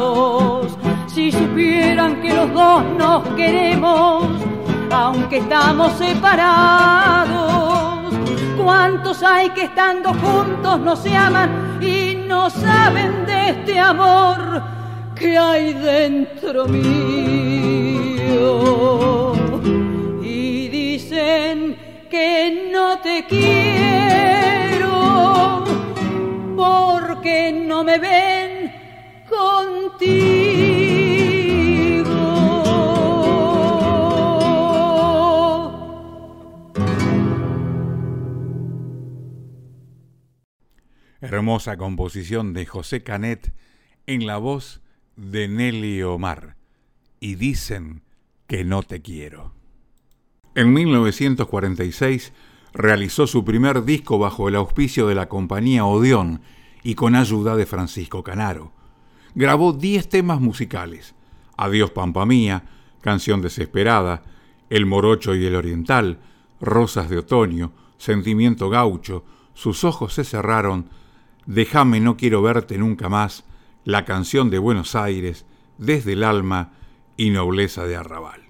si 1.13 1.33
supieran 1.33 2.23
que 2.23 2.33
los 2.33 2.53
dos 2.53 2.85
nos 2.99 3.29
queremos, 3.31 4.29
aunque 4.91 5.39
estamos 5.39 5.93
separados. 5.95 7.35
¿Cuántos 8.57 9.23
hay 9.23 9.51
que 9.51 9.63
estando 9.65 10.13
juntos 10.15 10.81
no 10.81 10.97
se 10.97 11.15
aman 11.17 11.79
y 11.81 12.17
no 12.27 12.51
saben 12.51 13.25
de 13.27 13.51
este 13.51 13.79
amor 13.79 14.63
que 15.15 15.39
hay 15.39 15.73
dentro 15.75 16.67
mío? 16.67 16.93
Y 20.23 20.69
dicen 20.69 21.77
que 22.11 22.71
no 22.73 22.99
te 22.99 23.25
quiero 23.27 24.87
porque 26.57 27.53
no 27.53 27.85
me 27.85 27.99
ven 27.99 28.73
contigo. 29.29 30.46
Hermosa 41.27 41.77
composición 41.77 42.53
de 42.53 42.67
José 42.67 43.03
Canet 43.03 43.53
en 44.07 44.27
la 44.29 44.37
voz 44.37 44.81
de 45.17 45.49
Nelly 45.49 46.03
Omar. 46.05 46.55
Y 47.19 47.35
dicen 47.35 48.03
que 48.47 48.65
no 48.65 48.85
te 48.85 49.03
quiero. 49.03 49.53
En 50.55 50.73
1946 50.73 52.33
realizó 52.73 53.27
su 53.27 53.45
primer 53.45 53.85
disco 53.85 54.21
bajo 54.21 54.49
el 54.49 54.55
auspicio 54.55 55.09
de 55.09 55.17
la 55.17 55.29
compañía 55.29 55.85
Odeón 55.85 56.43
y 56.85 56.95
con 56.95 57.17
ayuda 57.17 57.57
de 57.57 57.67
Francisco 57.67 58.23
Canaro. 58.23 58.71
Grabó 59.35 59.73
10 59.73 60.09
temas 60.09 60.41
musicales: 60.41 61.17
Adiós 61.57 61.91
Pampa 61.91 62.25
Mía, 62.25 62.65
Canción 63.01 63.43
Desesperada, 63.43 64.23
El 64.71 64.87
Morocho 64.87 65.35
y 65.35 65.45
el 65.45 65.57
Oriental, 65.57 66.21
Rosas 66.61 67.11
de 67.11 67.19
Otoño, 67.19 67.73
Sentimiento 67.99 68.71
Gaucho, 68.71 69.25
Sus 69.55 69.83
ojos 69.83 70.15
se 70.15 70.23
cerraron, 70.23 70.89
Déjame, 71.47 72.01
no 72.01 72.17
quiero 72.17 72.43
verte 72.43 72.77
nunca 72.77 73.09
más, 73.09 73.45
la 73.85 74.05
canción 74.05 74.51
de 74.51 74.59
Buenos 74.59 74.95
Aires, 74.95 75.47
Desde 75.79 76.15
el 76.15 76.25
alma 76.25 76.73
y 77.17 77.31
Nobleza 77.31 77.87
de 77.87 77.97
Arrabal. 77.97 78.43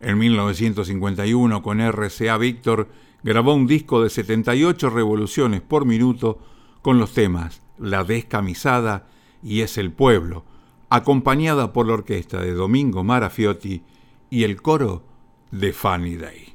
En 0.00 0.18
1951, 0.18 1.62
con 1.62 1.80
RCA 1.80 2.38
Víctor, 2.38 2.88
grabó 3.22 3.54
un 3.54 3.66
disco 3.66 4.02
de 4.02 4.10
78 4.10 4.90
revoluciones 4.90 5.60
por 5.60 5.84
minuto 5.84 6.38
con 6.82 6.98
los 6.98 7.12
temas 7.12 7.62
La 7.78 8.04
Descamisada 8.04 9.08
y 9.42 9.60
Es 9.60 9.76
el 9.76 9.92
Pueblo, 9.92 10.44
acompañada 10.88 11.72
por 11.72 11.86
la 11.86 11.94
orquesta 11.94 12.40
de 12.40 12.52
Domingo 12.52 13.04
Marafiotti 13.04 13.82
y 14.30 14.44
el 14.44 14.62
coro 14.62 15.02
de 15.50 15.72
Funny 15.72 16.16
Day. 16.16 16.54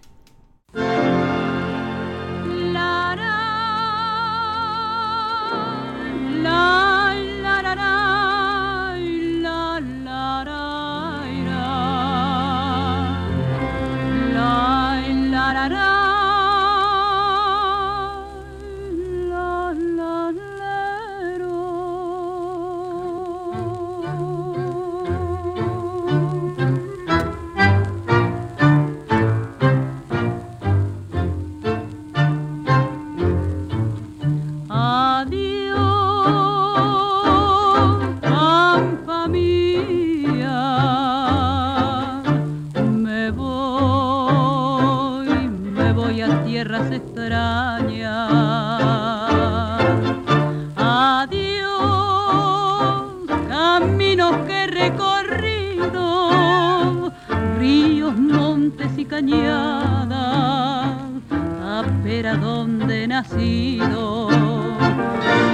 dañada, 59.22 60.98
a 61.32 62.36
donde 62.38 63.04
he 63.04 63.08
nacido. 63.08 64.30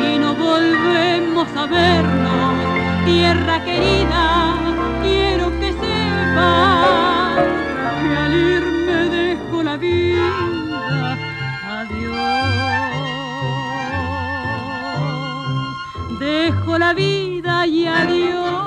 Y 0.01 0.17
no 0.19 0.33
volvemos 0.35 1.47
a 1.55 1.65
vernos, 1.65 2.55
tierra 3.05 3.63
querida, 3.63 4.55
quiero 5.03 5.49
que 5.59 5.71
sepas 5.73 7.37
que 8.01 8.17
al 8.17 8.33
irme 8.33 9.09
dejo 9.09 9.63
la 9.63 9.77
vida. 9.77 11.17
Adiós, 11.79 12.19
dejo 16.19 16.77
la 16.77 16.93
vida 16.93 17.67
y 17.67 17.87
adiós. 17.87 18.66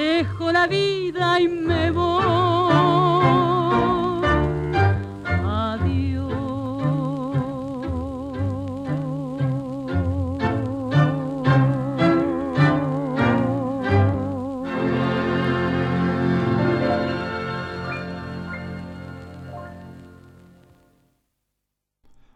Dejo 0.00 0.50
la 0.50 0.66
vida 0.66 1.38
y 1.40 1.46
me 1.48 1.90
voy. 1.90 2.24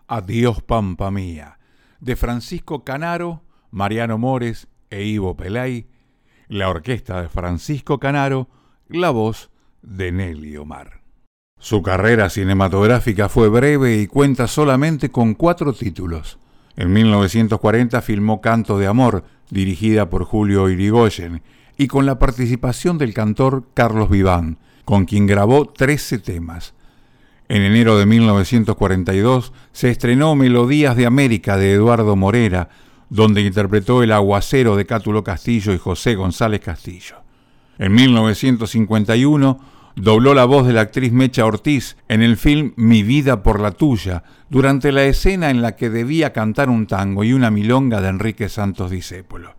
Adiós 0.07 0.62
Pampa 0.62 1.11
Mía, 1.11 1.59
de 2.00 2.14
Francisco 2.16 2.85
Canaro, 2.85 3.42
Mariano 3.70 4.18
Mores 4.18 4.68
e 4.90 5.05
Ivo 5.05 5.35
Pelay, 5.35 5.93
la 6.48 6.68
orquesta 6.68 7.22
de 7.22 7.28
Francisco 7.28 7.98
Canaro, 7.98 8.48
la 8.88 9.11
voz 9.11 9.50
de 9.83 10.12
Nelly 10.12 10.57
Omar. 10.57 11.00
Su 11.59 11.83
carrera 11.83 12.28
cinematográfica 12.28 13.28
fue 13.28 13.48
breve 13.48 13.96
y 13.96 14.07
cuenta 14.07 14.46
solamente 14.46 15.11
con 15.11 15.35
cuatro 15.35 15.72
títulos. 15.72 16.38
En 16.76 16.92
1940 16.92 18.02
filmó 18.02 18.40
Canto 18.40 18.78
de 18.78 18.87
Amor, 18.87 19.24
dirigida 19.50 20.11
por 20.11 20.24
Julio 20.24 20.68
Irigoyen, 20.68 21.42
y 21.76 21.87
con 21.87 22.07
la 22.07 22.18
participación 22.18 22.98
del 22.98 23.14
cantor 23.14 23.64
Carlos 23.74 24.11
Viván, 24.11 24.59
con 24.85 25.07
quien 25.07 25.26
grabó 25.26 25.66
13 25.66 26.18
temas. 26.18 26.74
En 27.48 27.62
enero 27.62 27.98
de 27.98 28.07
1942 28.07 29.52
se 29.72 29.90
estrenó 29.90 30.35
Melodías 30.35 30.96
de 30.96 31.07
América 31.07 31.57
de 31.57 31.72
Eduardo 31.72 32.16
Morera, 32.16 32.68
donde 33.10 33.42
interpretó 33.42 34.02
El 34.02 34.12
aguacero 34.12 34.76
de 34.76 34.86
Cátulo 34.86 35.24
Castillo 35.24 35.72
y 35.72 35.78
José 35.78 36.14
González 36.14 36.60
Castillo. 36.60 37.16
En 37.78 37.92
1951 37.92 39.60
dobló 39.96 40.34
la 40.34 40.44
voz 40.44 40.66
de 40.66 40.72
la 40.72 40.82
actriz 40.82 41.12
Mecha 41.12 41.44
Ortiz 41.44 41.96
en 42.08 42.22
el 42.22 42.36
film 42.36 42.72
Mi 42.76 43.02
vida 43.02 43.42
por 43.42 43.60
la 43.60 43.72
tuya, 43.72 44.24
durante 44.48 44.92
la 44.92 45.04
escena 45.04 45.50
en 45.50 45.62
la 45.62 45.76
que 45.76 45.90
debía 45.90 46.32
cantar 46.32 46.68
un 46.68 46.86
tango 46.86 47.24
y 47.24 47.32
una 47.32 47.50
milonga 47.50 48.00
de 48.00 48.08
Enrique 48.08 48.48
Santos 48.48 48.90
Discépolo. 48.90 49.54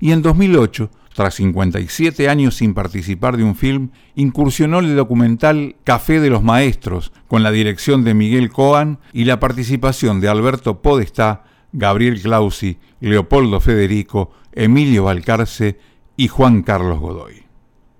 Y 0.00 0.12
en 0.12 0.22
2008 0.22 0.90
tras 1.14 1.34
57 1.34 2.28
años 2.28 2.56
sin 2.56 2.72
participar 2.72 3.36
de 3.36 3.44
un 3.44 3.56
film, 3.56 3.90
incursionó 4.14 4.78
el 4.78 4.96
documental 4.96 5.76
Café 5.84 6.20
de 6.20 6.30
los 6.30 6.42
Maestros, 6.42 7.12
con 7.28 7.42
la 7.42 7.50
dirección 7.50 8.04
de 8.04 8.14
Miguel 8.14 8.50
Coan 8.50 9.00
y 9.12 9.24
la 9.24 9.40
participación 9.40 10.20
de 10.20 10.28
Alberto 10.28 10.82
Podestá, 10.82 11.44
Gabriel 11.72 12.20
Clausi, 12.20 12.78
Leopoldo 13.00 13.60
Federico, 13.60 14.32
Emilio 14.52 15.04
Valcarce 15.04 15.78
y 16.16 16.28
Juan 16.28 16.62
Carlos 16.62 16.98
Godoy. 17.00 17.44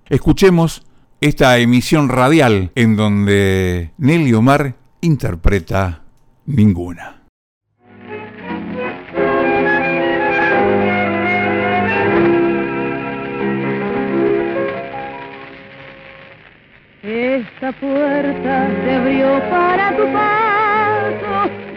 Escuchemos 0.09 0.83
esta 1.21 1.57
emisión 1.59 2.09
radial 2.09 2.71
en 2.75 2.95
donde 2.95 3.91
Nelly 3.97 4.33
Omar 4.33 4.75
interpreta 5.01 6.03
Ninguna. 6.45 7.21
Esta 17.03 17.71
puerta 17.79 18.67
se 18.83 18.91
abrió 18.95 19.39
para 19.49 19.97
tu 19.97 20.03
paso, 20.13 20.50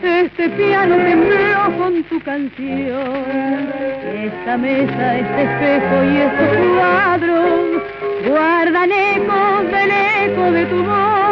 este 0.04 0.48
piano 0.50 0.96
tembló 0.96 1.78
con 1.78 2.02
tu 2.04 2.20
canción. 2.20 3.72
Esta 4.14 4.56
mesa, 4.56 5.18
este 5.18 5.42
espejo 5.44 6.04
y 6.04 6.16
estos 6.18 6.56
cuadros 6.76 7.82
guardan 8.28 8.92
ecos 8.92 9.64
del 9.70 9.90
eco 10.30 10.52
de 10.52 10.66
tu 10.66 10.84
voz. 10.84 11.24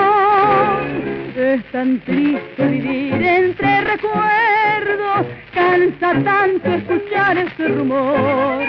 Es 1.37 1.65
tan 1.73 2.01
triste 2.01 2.67
vivir 2.67 3.23
entre 3.23 3.81
recuerdos, 3.83 5.27
cansa 5.55 6.15
tanto 6.23 6.69
escuchar 6.69 7.39
ese 7.39 7.69
rumor 7.69 8.63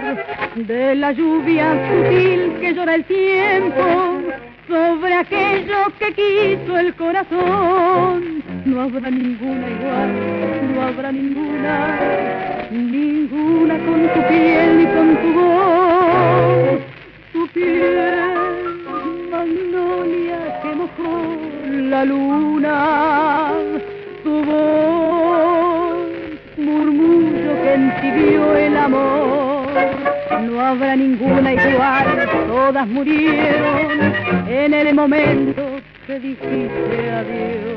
de 0.56 0.96
la 0.96 1.12
lluvia 1.12 1.74
sutil 1.90 2.54
que 2.60 2.74
llora 2.74 2.96
el 2.96 3.06
tiempo 3.06 4.22
sobre 4.68 5.14
aquello 5.14 5.92
que 6.00 6.14
quiso 6.14 6.78
el 6.78 6.94
corazón. 6.96 8.43
No 8.74 8.82
habrá 8.82 9.08
ninguna 9.12 9.70
igual, 9.70 10.12
no 10.74 10.82
habrá 10.82 11.12
ninguna, 11.12 12.00
ninguna 12.72 13.78
con 13.78 14.02
tu 14.14 14.28
piel 14.28 14.78
ni 14.80 14.86
con 14.88 15.16
tu 15.22 15.34
voz. 15.40 16.82
Tu 17.34 17.48
piel, 17.50 18.16
magnolia 19.30 20.60
que 20.64 20.70
mojó 20.74 21.38
la 21.92 22.04
luna, 22.04 23.52
tu 24.24 24.44
voz, 24.44 25.98
murmullo 26.58 27.52
que 27.62 27.74
encibió 27.76 28.58
el 28.58 28.76
amor. 28.76 29.68
No 30.50 30.60
habrá 30.60 30.96
ninguna 30.96 31.54
igual, 31.54 32.28
todas 32.48 32.88
murieron 32.88 34.14
en 34.48 34.74
el 34.74 34.96
momento 34.96 35.64
que 36.08 36.20
dijiste 36.20 37.12
adiós. 37.12 37.73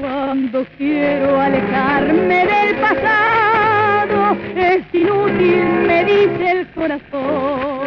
Cuando 0.00 0.66
quiero 0.78 1.40
alejarme 1.40 2.46
del 2.46 2.76
pasado, 2.76 4.36
es 4.56 4.82
inútil, 4.92 5.64
me 5.86 6.04
dice 6.04 6.50
el 6.50 6.66
corazón. 6.68 7.86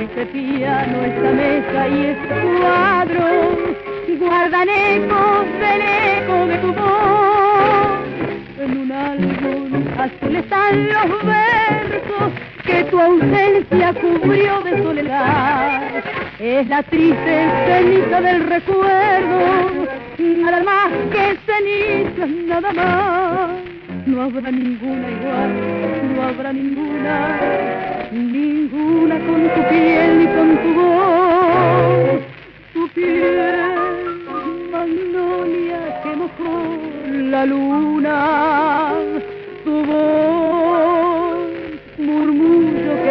Ese 0.00 0.26
piano, 0.26 1.02
esta 1.04 1.30
mesa 1.32 1.88
y 1.88 2.06
este 2.06 2.58
cuadro 2.58 3.72
guardan 4.22 4.68
ecos 4.68 5.46
del 5.60 5.82
eco 5.82 6.46
de 6.46 6.56
tu 6.58 6.72
voz. 6.72 8.00
En 8.58 8.78
un 8.78 8.92
álbum 8.92 9.71
azul 10.02 10.34
están 10.34 10.88
los 10.88 11.24
versos 11.24 12.32
que 12.64 12.84
tu 12.84 12.98
ausencia 12.98 13.94
cubrió 13.94 14.60
de 14.62 14.82
soledad. 14.82 16.04
Es 16.40 16.66
la 16.68 16.82
triste 16.82 17.48
ceniza 17.66 18.20
del 18.20 18.48
recuerdo, 18.48 19.86
nada 20.18 20.62
más 20.64 20.92
que 21.12 21.38
ceniza, 21.46 22.26
nada 22.46 22.72
más. 22.72 23.50
No 24.06 24.22
habrá 24.22 24.50
ninguna 24.50 25.08
igual, 25.08 26.16
no 26.16 26.22
habrá 26.22 26.52
ninguna, 26.52 27.38
ninguna 28.10 29.14
con 29.20 29.48
tu 29.54 29.68
piel 29.68 30.18
ni 30.18 30.26
con 30.26 30.58
tu 30.62 30.74
voz. 30.74 32.20
Tu 32.74 32.88
piel, 32.88 33.38
magnolia 34.72 36.02
que 36.02 36.16
mojó 36.16 36.92
la 37.30 37.46
luna, 37.46 39.11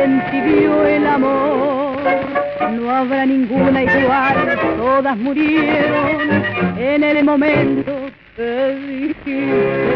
el 0.04 1.06
amor. 1.06 2.02
No 2.72 2.90
habrá 2.90 3.26
ninguna 3.26 3.84
igual, 3.84 4.60
todas 4.78 5.18
murieron 5.18 6.44
en 6.78 7.04
el 7.04 7.24
momento 7.24 7.92
que 8.36 9.14
dijiste 9.16 9.92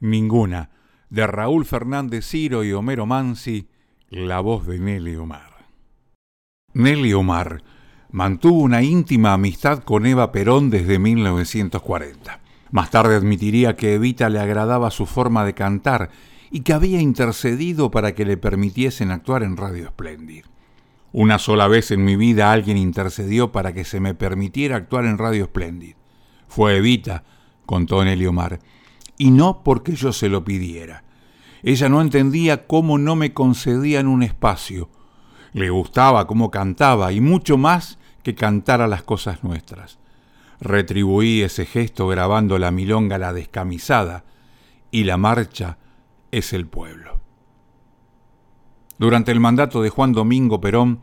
Ninguna, 0.00 0.68
de 1.08 1.26
Raúl 1.26 1.64
Fernández 1.64 2.26
Ciro 2.26 2.62
y 2.62 2.72
Homero 2.72 3.06
Mansi, 3.06 3.68
la 4.10 4.40
voz 4.40 4.66
de 4.66 4.78
Nelly 4.78 5.16
Omar. 5.16 5.54
Nelly 6.74 7.14
Omar 7.14 7.62
mantuvo 8.14 8.60
una 8.60 8.80
íntima 8.80 9.32
amistad 9.32 9.80
con 9.80 10.06
Eva 10.06 10.30
Perón 10.30 10.70
desde 10.70 11.00
1940. 11.00 12.38
Más 12.70 12.88
tarde 12.88 13.16
admitiría 13.16 13.74
que 13.74 13.94
Evita 13.94 14.28
le 14.28 14.38
agradaba 14.38 14.92
su 14.92 15.04
forma 15.04 15.44
de 15.44 15.54
cantar 15.54 16.10
y 16.52 16.60
que 16.60 16.74
había 16.74 17.00
intercedido 17.00 17.90
para 17.90 18.14
que 18.14 18.24
le 18.24 18.36
permitiesen 18.36 19.10
actuar 19.10 19.42
en 19.42 19.56
Radio 19.56 19.88
Splendid. 19.88 20.44
Una 21.10 21.40
sola 21.40 21.66
vez 21.66 21.90
en 21.90 22.04
mi 22.04 22.14
vida 22.14 22.52
alguien 22.52 22.76
intercedió 22.76 23.50
para 23.50 23.72
que 23.72 23.84
se 23.84 23.98
me 23.98 24.14
permitiera 24.14 24.76
actuar 24.76 25.06
en 25.06 25.18
Radio 25.18 25.46
Splendid. 25.46 25.96
Fue 26.46 26.76
Evita, 26.76 27.24
contó 27.66 28.04
Nelly 28.04 28.26
Omar, 28.26 28.60
y 29.18 29.32
no 29.32 29.64
porque 29.64 29.96
yo 29.96 30.12
se 30.12 30.28
lo 30.28 30.44
pidiera. 30.44 31.02
Ella 31.64 31.88
no 31.88 32.00
entendía 32.00 32.68
cómo 32.68 32.96
no 32.96 33.16
me 33.16 33.34
concedían 33.34 34.06
un 34.06 34.22
espacio. 34.22 34.88
Le 35.52 35.70
gustaba 35.70 36.28
cómo 36.28 36.52
cantaba 36.52 37.10
y 37.10 37.20
mucho 37.20 37.58
más 37.58 37.98
que 38.24 38.34
cantara 38.34 38.88
las 38.88 39.04
cosas 39.04 39.44
nuestras. 39.44 39.98
Retribuí 40.60 41.42
ese 41.42 41.66
gesto 41.66 42.08
grabando 42.08 42.58
la 42.58 42.72
milonga 42.72 43.18
La 43.18 43.32
descamisada 43.32 44.24
y 44.90 45.04
la 45.04 45.16
marcha 45.16 45.78
es 46.32 46.52
el 46.52 46.66
pueblo. 46.66 47.20
Durante 48.98 49.30
el 49.30 49.40
mandato 49.40 49.82
de 49.82 49.90
Juan 49.90 50.12
Domingo 50.12 50.60
Perón, 50.60 51.00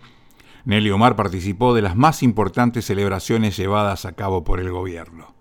Nelly 0.65 0.89
Omar 0.91 1.15
participó 1.15 1.73
de 1.73 1.81
las 1.81 1.95
más 1.95 2.23
importantes 2.23 2.86
celebraciones 2.86 3.55
llevadas 3.55 4.05
a 4.05 4.13
cabo 4.13 4.43
por 4.43 4.60
el 4.60 4.71
gobierno. 4.71 5.34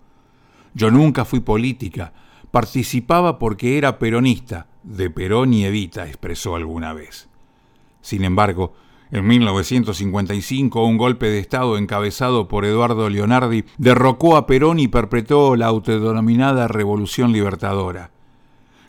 Yo 0.73 0.91
nunca 0.91 1.25
fui 1.25 1.39
política, 1.39 2.13
participaba 2.51 3.39
porque 3.39 3.77
era 3.77 3.99
peronista, 3.99 4.67
de 4.83 5.09
Perón 5.09 5.53
y 5.53 5.65
Evita, 5.65 6.07
expresó 6.07 6.55
alguna 6.55 6.93
vez. 6.93 7.29
Sin 8.01 8.23
embargo, 8.23 8.73
en 9.11 9.27
1955 9.27 10.85
un 10.85 10.97
golpe 10.97 11.29
de 11.29 11.39
Estado 11.39 11.77
encabezado 11.77 12.47
por 12.47 12.63
Eduardo 12.63 13.09
Leonardi 13.09 13.65
derrocó 13.77 14.37
a 14.37 14.47
Perón 14.47 14.79
y 14.79 14.87
perpetró 14.87 15.57
la 15.57 15.67
autodenominada 15.67 16.69
Revolución 16.69 17.33
Libertadora. 17.33 18.11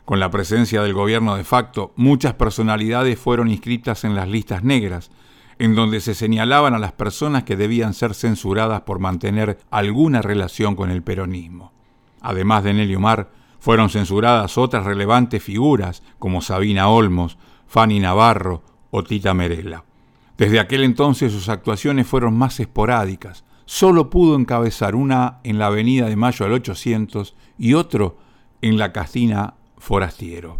Con 0.05 0.21
la 0.21 0.31
presencia 0.31 0.81
del 0.81 0.93
gobierno 0.93 1.35
de 1.35 1.43
facto, 1.43 1.91
muchas 1.97 2.33
personalidades 2.35 3.19
fueron 3.19 3.49
inscritas 3.49 4.05
en 4.05 4.15
las 4.15 4.29
listas 4.29 4.63
negras, 4.63 5.11
en 5.59 5.75
donde 5.75 5.99
se 5.99 6.13
señalaban 6.13 6.73
a 6.73 6.79
las 6.79 6.93
personas 6.93 7.43
que 7.43 7.57
debían 7.57 7.93
ser 7.93 8.13
censuradas 8.13 8.81
por 8.81 8.99
mantener 8.99 9.59
alguna 9.71 10.21
relación 10.21 10.75
con 10.75 10.89
el 10.89 11.03
peronismo. 11.03 11.73
Además 12.21 12.63
de 12.63 12.73
Nelly 12.73 12.95
Omar, 12.95 13.29
fueron 13.59 13.89
censuradas 13.89 14.57
otras 14.57 14.85
relevantes 14.85 15.43
figuras 15.43 16.01
como 16.19 16.41
Sabina 16.41 16.87
Olmos, 16.87 17.37
Fanny 17.67 17.99
Navarro 17.99 18.61
o 18.89 19.03
Tita 19.03 19.33
Merela. 19.33 19.83
Desde 20.37 20.59
aquel 20.59 20.83
entonces 20.83 21.31
sus 21.31 21.49
actuaciones 21.49 22.07
fueron 22.07 22.37
más 22.37 22.59
esporádicas. 22.59 23.43
Solo 23.65 24.09
pudo 24.09 24.35
encabezar 24.35 24.95
una 24.95 25.39
en 25.43 25.59
la 25.59 25.67
Avenida 25.67 26.09
de 26.09 26.15
Mayo 26.15 26.45
al 26.45 26.53
800 26.53 27.35
y 27.57 27.73
otro 27.75 28.17
en 28.61 28.77
la 28.77 28.91
Castina 28.91 29.55
Forastiero. 29.77 30.59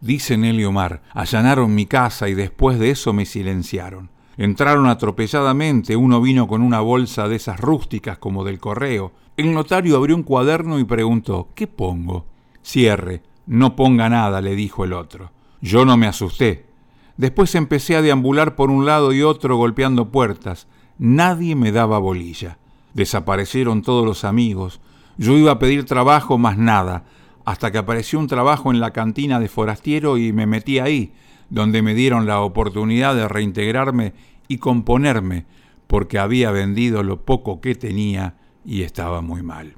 Dice 0.00 0.38
Nelly 0.38 0.64
Omar, 0.64 1.02
allanaron 1.12 1.74
mi 1.74 1.86
casa 1.86 2.28
y 2.28 2.34
después 2.34 2.78
de 2.78 2.90
eso 2.90 3.12
me 3.12 3.26
silenciaron. 3.26 4.10
Entraron 4.38 4.86
atropelladamente, 4.86 5.96
uno 5.96 6.22
vino 6.22 6.48
con 6.48 6.62
una 6.62 6.80
bolsa 6.80 7.28
de 7.28 7.36
esas 7.36 7.60
rústicas 7.60 8.16
como 8.16 8.42
del 8.42 8.58
correo, 8.58 9.12
el 9.36 9.52
notario 9.52 9.96
abrió 9.96 10.16
un 10.16 10.22
cuaderno 10.22 10.78
y 10.78 10.84
preguntó, 10.84 11.50
¿qué 11.54 11.66
pongo? 11.66 12.24
Cierre, 12.62 13.22
no 13.46 13.76
ponga 13.76 14.08
nada, 14.08 14.40
le 14.40 14.54
dijo 14.54 14.84
el 14.84 14.94
otro. 14.94 15.32
Yo 15.60 15.84
no 15.84 15.98
me 15.98 16.06
asusté. 16.06 16.69
Después 17.16 17.54
empecé 17.54 17.96
a 17.96 18.02
deambular 18.02 18.56
por 18.56 18.70
un 18.70 18.86
lado 18.86 19.12
y 19.12 19.22
otro 19.22 19.56
golpeando 19.56 20.10
puertas. 20.10 20.66
Nadie 20.98 21.54
me 21.54 21.72
daba 21.72 21.98
bolilla. 21.98 22.58
Desaparecieron 22.94 23.82
todos 23.82 24.04
los 24.04 24.24
amigos. 24.24 24.80
Yo 25.16 25.36
iba 25.36 25.52
a 25.52 25.58
pedir 25.58 25.84
trabajo, 25.84 26.38
más 26.38 26.56
nada, 26.56 27.04
hasta 27.44 27.70
que 27.70 27.78
apareció 27.78 28.18
un 28.18 28.26
trabajo 28.26 28.70
en 28.70 28.80
la 28.80 28.92
cantina 28.92 29.40
de 29.40 29.48
forastiero 29.48 30.18
y 30.18 30.32
me 30.32 30.46
metí 30.46 30.78
ahí, 30.78 31.12
donde 31.48 31.82
me 31.82 31.94
dieron 31.94 32.26
la 32.26 32.40
oportunidad 32.40 33.14
de 33.14 33.28
reintegrarme 33.28 34.14
y 34.48 34.58
componerme, 34.58 35.46
porque 35.86 36.18
había 36.18 36.50
vendido 36.50 37.02
lo 37.02 37.24
poco 37.24 37.60
que 37.60 37.74
tenía 37.74 38.36
y 38.64 38.82
estaba 38.82 39.20
muy 39.20 39.42
mal. 39.42 39.74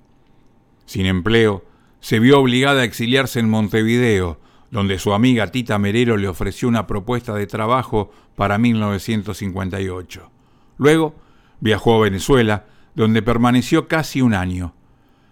Sin 0.87 1.07
empleo, 1.07 1.65
se 2.01 2.19
vio 2.19 2.41
obligada 2.41 2.83
a 2.83 2.85
exiliarse 2.85 3.41
en 3.41 3.49
Montevideo, 3.49 4.39
donde 4.73 4.99
su 4.99 5.13
amiga 5.13 5.53
Tita 5.53 5.79
Merero 5.79 6.17
le 6.17 6.27
ofreció 6.27 6.67
una 6.67 6.87
propuesta 6.87 7.35
de 7.35 7.47
trabajo 7.47 8.11
para 8.35 8.59
1958. 8.59 10.31
Luego 10.79 11.15
viajó 11.61 11.95
a 11.95 12.05
Venezuela, 12.05 12.65
donde 12.95 13.23
permaneció 13.23 13.87
casi 13.87 14.23
un 14.23 14.35
año. 14.35 14.75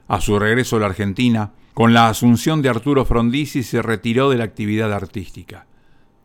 A 0.06 0.20
su 0.20 0.38
regreso 0.38 0.76
a 0.76 0.80
la 0.80 0.86
Argentina, 0.86 1.52
con 1.74 1.94
la 1.94 2.08
asunción 2.08 2.60
de 2.60 2.68
Arturo 2.68 3.04
Frondizi 3.06 3.62
se 3.62 3.80
retiró 3.80 4.28
de 4.28 4.36
la 4.36 4.44
actividad 4.44 4.92
artística. 4.92 5.66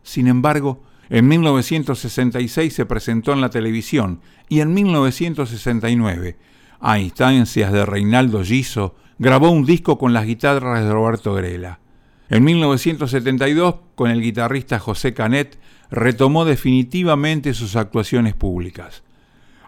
Sin 0.04 0.28
embargo, 0.28 0.84
en 1.10 1.28
1966 1.28 2.74
se 2.74 2.86
presentó 2.86 3.32
en 3.32 3.40
la 3.42 3.50
televisión 3.50 4.20
y 4.50 4.60
en 4.60 4.74
1969 4.74 6.38
a 6.82 7.00
instancias 7.00 7.72
de 7.72 7.86
Reinaldo 7.86 8.44
Giso, 8.44 8.96
grabó 9.18 9.50
un 9.50 9.66
disco 9.66 9.98
con 9.98 10.14
las 10.14 10.26
guitarras 10.26 10.84
de 10.84 10.92
Roberto 10.92 11.34
Grela. 11.34 11.80
En 12.28 12.44
1972, 12.44 13.76
con 13.94 14.10
el 14.10 14.22
guitarrista 14.22 14.80
José 14.80 15.14
Canet, 15.14 15.60
retomó 15.92 16.44
definitivamente 16.44 17.54
sus 17.54 17.76
actuaciones 17.76 18.34
públicas. 18.34 19.04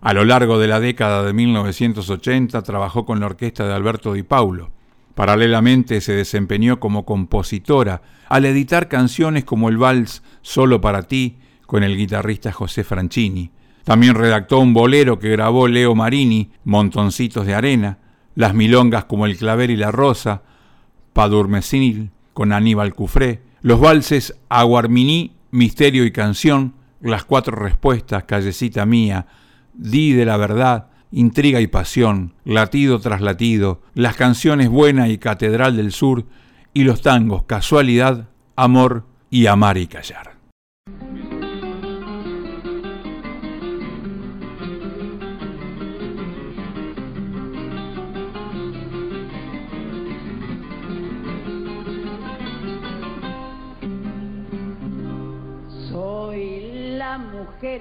A 0.02 0.14
lo 0.14 0.26
largo 0.26 0.58
de 0.58 0.68
la 0.68 0.80
década 0.80 1.24
de 1.24 1.34
1980 1.34 2.62
trabajó 2.64 3.06
con 3.06 3.20
la 3.20 3.28
orquesta 3.28 3.68
de 3.68 3.74
Alberto 3.74 4.14
Di 4.14 4.24
Paulo. 4.24 4.72
Paralelamente 5.14 6.02
se 6.02 6.14
desempeñó 6.14 6.80
como 6.80 7.06
compositora 7.06 8.02
al 8.28 8.46
editar 8.46 8.88
canciones 8.88 9.44
como 9.44 9.70
el 9.70 9.78
vals 9.78 10.24
Solo 10.42 10.82
para 10.82 11.04
ti 11.04 11.38
con 11.66 11.84
el 11.84 11.96
guitarrista 11.96 12.52
José 12.52 12.84
Franchini. 12.84 13.52
También 13.84 14.16
redactó 14.16 14.60
un 14.60 14.74
bolero 14.74 15.20
que 15.20 15.30
grabó 15.30 15.68
Leo 15.68 15.94
Marini, 15.96 16.52
Montoncitos 16.64 17.46
de 17.46 17.56
Arena, 17.56 18.00
las 18.36 18.54
milongas 18.54 19.06
como 19.06 19.26
El 19.26 19.38
Claver 19.38 19.70
y 19.70 19.78
la 19.78 19.92
Rosa, 19.92 20.44
Padurmecil 21.14 22.12
con 22.38 22.54
Aníbal 22.54 22.94
Cufré, 22.94 23.42
los 23.64 23.80
valses 23.80 24.36
Aguarminí, 24.48 25.32
Misterio 25.50 26.06
y 26.06 26.12
Canción, 26.12 26.76
Las 27.02 27.26
Cuatro 27.26 27.56
Respuestas, 27.56 28.26
Callecita 28.26 28.86
Mía, 28.86 29.26
Di 29.74 30.14
de 30.14 30.24
la 30.24 30.38
Verdad, 30.38 30.90
Intriga 31.12 31.62
y 31.62 31.66
Pasión, 31.66 32.36
Latido 32.46 33.00
tras 33.00 33.22
Latido, 33.22 33.82
las 33.96 34.16
canciones 34.16 34.70
Buena 34.70 35.10
y 35.10 35.18
Catedral 35.18 35.78
del 35.78 35.92
Sur 35.92 36.28
y 36.76 36.84
los 36.84 37.02
tangos 37.02 37.46
Casualidad, 37.46 38.30
Amor 38.56 39.08
y 39.32 39.48
Amar 39.48 39.80
y 39.80 39.88
Callar. 39.88 40.37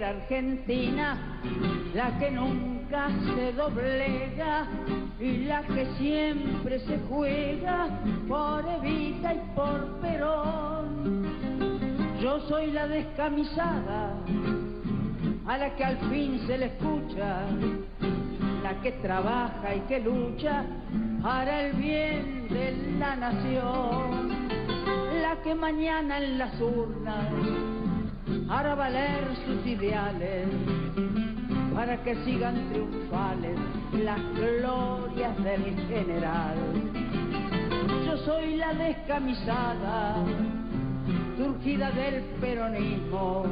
Argentina, 0.04 1.40
la 1.94 2.18
que 2.18 2.30
nunca 2.30 3.08
se 3.34 3.52
doblega 3.52 4.66
y 5.18 5.44
la 5.44 5.62
que 5.62 5.86
siempre 5.98 6.78
se 6.80 6.98
juega 7.08 7.88
por 8.28 8.64
Evita 8.68 9.34
y 9.34 9.40
por 9.54 10.00
Perón. 10.00 11.26
Yo 12.20 12.40
soy 12.48 12.70
la 12.70 12.86
descamisada, 12.86 14.14
a 15.46 15.58
la 15.58 15.74
que 15.76 15.84
al 15.84 15.98
fin 16.10 16.40
se 16.46 16.58
le 16.58 16.66
escucha, 16.66 17.46
la 18.62 18.80
que 18.82 18.92
trabaja 18.92 19.74
y 19.74 19.80
que 19.80 20.00
lucha 20.00 20.64
para 21.22 21.66
el 21.66 21.72
bien 21.76 22.48
de 22.48 22.96
la 22.98 23.16
nación, 23.16 24.48
la 25.22 25.42
que 25.42 25.54
mañana 25.54 26.18
en 26.18 26.38
las 26.38 26.60
urnas 26.60 27.85
hará 28.48 28.74
valer 28.74 29.24
sus 29.44 29.66
ideales 29.66 30.48
para 31.74 32.02
que 32.02 32.14
sigan 32.24 32.70
triunfales 32.70 33.58
las 33.92 34.18
glorias 34.34 35.36
del 35.44 35.76
general. 35.88 36.56
Yo 38.06 38.16
soy 38.18 38.56
la 38.56 38.72
descamisada, 38.72 40.16
surgida 41.36 41.90
del 41.90 42.22
peronismo, 42.40 43.44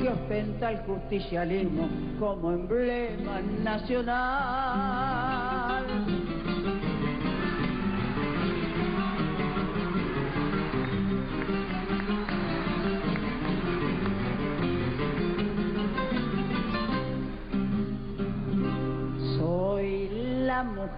que 0.00 0.08
ostenta 0.08 0.70
el 0.70 0.78
justicialismo 0.78 1.88
como 2.18 2.52
emblema 2.52 3.40
nacional. 3.64 5.06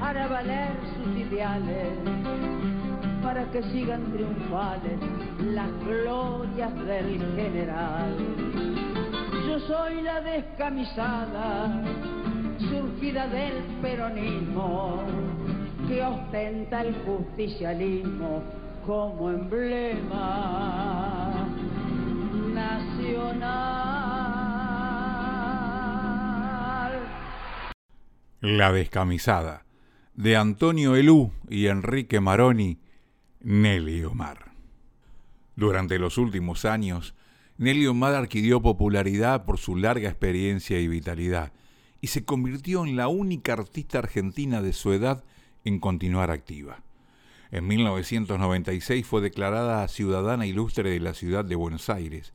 hará 0.00 0.26
valer 0.28 0.72
sus 0.96 1.16
ideales 1.16 1.88
para 3.22 3.44
que 3.50 3.62
sigan 3.64 4.12
triunfales 4.12 4.98
las 5.40 5.70
glorias 5.84 6.74
del 6.86 7.20
general. 7.36 8.16
Yo 9.46 9.58
soy 9.60 10.02
la 10.02 10.20
descamisada, 10.20 11.82
surgida 12.58 13.26
del 13.28 13.62
peronismo, 13.82 15.02
que 15.86 16.02
ostenta 16.02 16.82
el 16.82 16.94
justicialismo 17.04 18.42
como 18.86 19.30
emblema 19.30 20.24
nacional. 22.54 23.98
La 28.40 28.72
descamisada 28.72 29.67
de 30.18 30.34
Antonio 30.34 30.96
Elú 30.96 31.30
y 31.48 31.66
Enrique 31.66 32.18
Maroni, 32.18 32.80
Nelly 33.38 34.02
Omar. 34.02 34.50
Durante 35.54 36.00
los 36.00 36.18
últimos 36.18 36.64
años, 36.64 37.14
Nelly 37.56 37.86
Omar 37.86 38.16
adquirió 38.16 38.60
popularidad 38.60 39.44
por 39.44 39.58
su 39.58 39.76
larga 39.76 40.08
experiencia 40.08 40.80
y 40.80 40.88
vitalidad, 40.88 41.52
y 42.00 42.08
se 42.08 42.24
convirtió 42.24 42.84
en 42.84 42.96
la 42.96 43.06
única 43.06 43.52
artista 43.52 44.00
argentina 44.00 44.60
de 44.60 44.72
su 44.72 44.92
edad 44.92 45.22
en 45.64 45.78
continuar 45.78 46.32
activa. 46.32 46.82
En 47.52 47.68
1996 47.68 49.06
fue 49.06 49.20
declarada 49.20 49.86
ciudadana 49.86 50.46
ilustre 50.46 50.90
de 50.90 50.98
la 50.98 51.14
ciudad 51.14 51.44
de 51.44 51.54
Buenos 51.54 51.88
Aires 51.90 52.34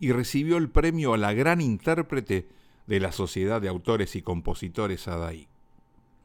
y 0.00 0.10
recibió 0.10 0.56
el 0.56 0.68
premio 0.68 1.14
a 1.14 1.16
la 1.16 1.32
gran 1.32 1.60
intérprete 1.60 2.48
de 2.88 2.98
la 2.98 3.12
Sociedad 3.12 3.62
de 3.62 3.68
Autores 3.68 4.16
y 4.16 4.22
Compositores 4.22 5.06
ADAI. 5.06 5.46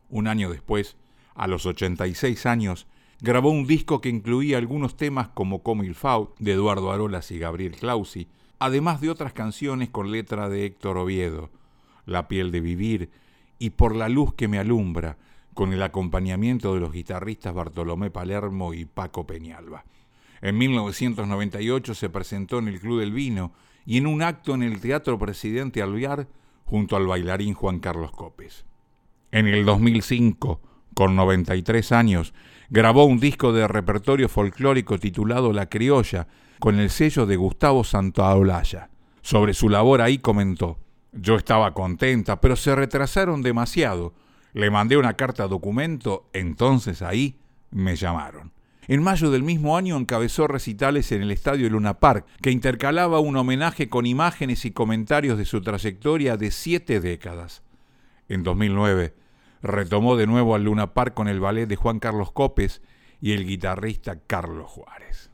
Un 0.09 0.27
año 0.27 0.49
después, 0.49 0.97
a 1.33 1.47
los 1.47 1.65
86 1.65 2.45
años, 2.45 2.87
grabó 3.21 3.49
un 3.49 3.67
disco 3.67 4.01
que 4.01 4.09
incluía 4.09 4.57
algunos 4.57 4.97
temas 4.97 5.29
como 5.29 5.63
Como 5.63 5.83
il 5.83 5.95
Fau 5.95 6.33
de 6.39 6.53
Eduardo 6.53 6.91
Arolas 6.91 7.31
y 7.31 7.39
Gabriel 7.39 7.75
Clausi, 7.75 8.27
además 8.59 9.01
de 9.01 9.09
otras 9.09 9.33
canciones 9.33 9.89
con 9.89 10.11
letra 10.11 10.49
de 10.49 10.65
Héctor 10.65 10.97
Oviedo, 10.97 11.49
La 12.05 12.27
piel 12.27 12.51
de 12.51 12.61
vivir 12.61 13.09
y 13.59 13.71
Por 13.71 13.95
la 13.95 14.09
luz 14.09 14.33
que 14.33 14.47
me 14.47 14.59
alumbra, 14.59 15.17
con 15.53 15.71
el 15.71 15.81
acompañamiento 15.81 16.73
de 16.73 16.81
los 16.81 16.91
guitarristas 16.91 17.53
Bartolomé 17.53 18.11
Palermo 18.11 18.73
y 18.73 18.85
Paco 18.85 19.25
Peñalba. 19.25 19.85
En 20.41 20.57
1998 20.57 21.95
se 21.95 22.09
presentó 22.09 22.59
en 22.59 22.67
el 22.67 22.79
Club 22.79 22.99
del 22.99 23.13
Vino 23.13 23.53
y 23.85 23.97
en 23.97 24.05
un 24.05 24.21
acto 24.21 24.53
en 24.53 24.63
el 24.63 24.81
Teatro 24.81 25.17
Presidente 25.17 25.81
Alvear 25.81 26.27
junto 26.65 26.97
al 26.97 27.07
bailarín 27.07 27.53
Juan 27.53 27.79
Carlos 27.79 28.11
Copes. 28.11 28.65
En 29.35 29.47
el 29.47 29.65
2005, 29.65 30.61
con 30.93 31.17
93 31.17 31.91
años, 31.91 32.33
grabó 32.69 33.03
un 33.03 33.19
disco 33.19 33.51
de 33.51 33.67
repertorio 33.67 34.29
folclórico 34.29 34.97
titulado 34.97 35.51
La 35.51 35.67
Criolla, 35.67 36.29
con 36.57 36.79
el 36.79 36.89
sello 36.89 37.25
de 37.25 37.35
Gustavo 37.35 37.83
Santaolalla. 37.83 38.89
Sobre 39.21 39.53
su 39.53 39.67
labor 39.67 40.01
ahí 40.01 40.19
comentó, 40.19 40.79
yo 41.11 41.35
estaba 41.35 41.73
contenta, 41.73 42.39
pero 42.39 42.55
se 42.55 42.73
retrasaron 42.77 43.41
demasiado. 43.41 44.13
Le 44.53 44.71
mandé 44.71 44.95
una 44.95 45.15
carta 45.15 45.49
documento, 45.49 46.29
entonces 46.31 47.01
ahí 47.01 47.37
me 47.71 47.97
llamaron. 47.97 48.53
En 48.87 49.03
mayo 49.03 49.31
del 49.31 49.43
mismo 49.43 49.75
año 49.75 49.97
encabezó 49.97 50.47
recitales 50.47 51.11
en 51.11 51.23
el 51.23 51.31
Estadio 51.31 51.69
Luna 51.69 51.99
Park, 51.99 52.25
que 52.41 52.51
intercalaba 52.51 53.19
un 53.19 53.35
homenaje 53.35 53.89
con 53.89 54.05
imágenes 54.05 54.63
y 54.63 54.71
comentarios 54.71 55.37
de 55.37 55.43
su 55.43 55.59
trayectoria 55.59 56.37
de 56.37 56.51
siete 56.51 57.01
décadas. 57.01 57.63
En 58.29 58.41
2009 58.41 59.24
Retomó 59.65 60.15
de 60.15 60.27
nuevo 60.27 60.53
al 60.53 60.65
Luna 60.65 60.93
Park 60.93 61.15
con 61.15 61.27
el 61.27 61.39
ballet 61.39 61.65
de 61.65 61.75
Juan 61.75 61.97
Carlos 61.97 62.31
Copes 62.31 62.83
y 63.19 63.31
el 63.31 63.47
guitarrista 63.47 64.19
Carlos 64.27 64.69
Juárez. 64.69 65.31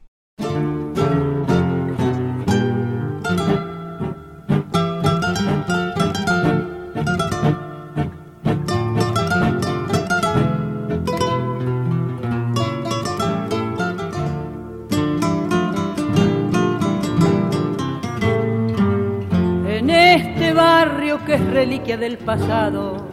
En 19.68 19.90
este 19.90 20.54
barrio 20.54 21.20
que 21.26 21.34
es 21.34 21.46
reliquia 21.48 21.98
del 21.98 22.18
pasado, 22.18 23.10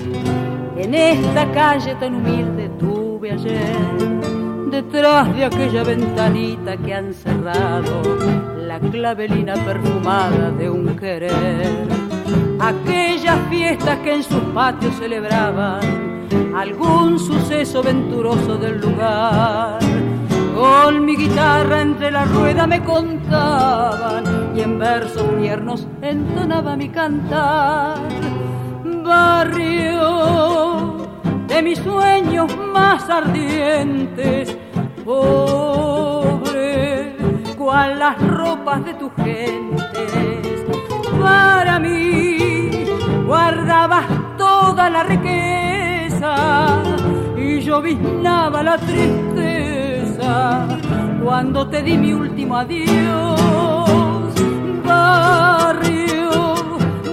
en 0.78 0.94
esta 0.94 1.50
calle 1.52 1.94
tan 1.96 2.14
humilde 2.14 2.70
tuve 2.78 3.32
ayer, 3.32 3.76
detrás 4.70 5.34
de 5.34 5.44
aquella 5.44 5.82
ventanita 5.82 6.76
que 6.76 6.94
han 6.94 7.12
cerrado, 7.12 8.02
la 8.56 8.78
clavelina 8.78 9.54
perfumada 9.54 10.52
de 10.52 10.70
un 10.70 10.96
querer. 10.96 11.88
Aquellas 12.60 13.38
fiestas 13.50 13.98
que 13.98 14.14
en 14.14 14.22
sus 14.22 14.42
patios 14.54 14.94
celebraban 14.96 15.80
algún 16.54 17.18
suceso 17.18 17.82
venturoso 17.82 18.56
del 18.56 18.80
lugar 18.80 19.78
con 20.54 21.04
mi 21.04 21.16
guitarra 21.16 21.82
entre 21.82 22.10
la 22.10 22.24
rueda 22.24 22.66
me 22.66 22.82
contaban 22.82 24.24
y 24.56 24.60
en 24.60 24.78
versos 24.78 25.24
tiernos 25.38 25.86
entonaba 26.02 26.76
mi 26.76 26.88
cantar. 26.88 27.96
Barrio 29.04 30.67
de 31.48 31.62
mis 31.62 31.78
sueños 31.78 32.54
más 32.72 33.08
ardientes, 33.08 34.54
pobre, 35.04 36.36
cual 37.56 37.98
las 37.98 38.20
ropas 38.28 38.84
de 38.84 38.94
tus 38.94 39.10
gentes. 39.14 40.64
Para 41.20 41.78
mí 41.78 42.84
guardabas 43.26 44.06
toda 44.36 44.90
la 44.90 45.02
riqueza 45.04 46.82
y 47.36 47.60
yo 47.60 47.80
viznaba 47.80 48.62
la 48.62 48.76
tristeza 48.76 50.66
cuando 51.24 51.66
te 51.66 51.82
di 51.82 51.96
mi 51.96 52.12
último 52.12 52.56
adiós. 52.58 54.34
Barrio, 54.84 56.54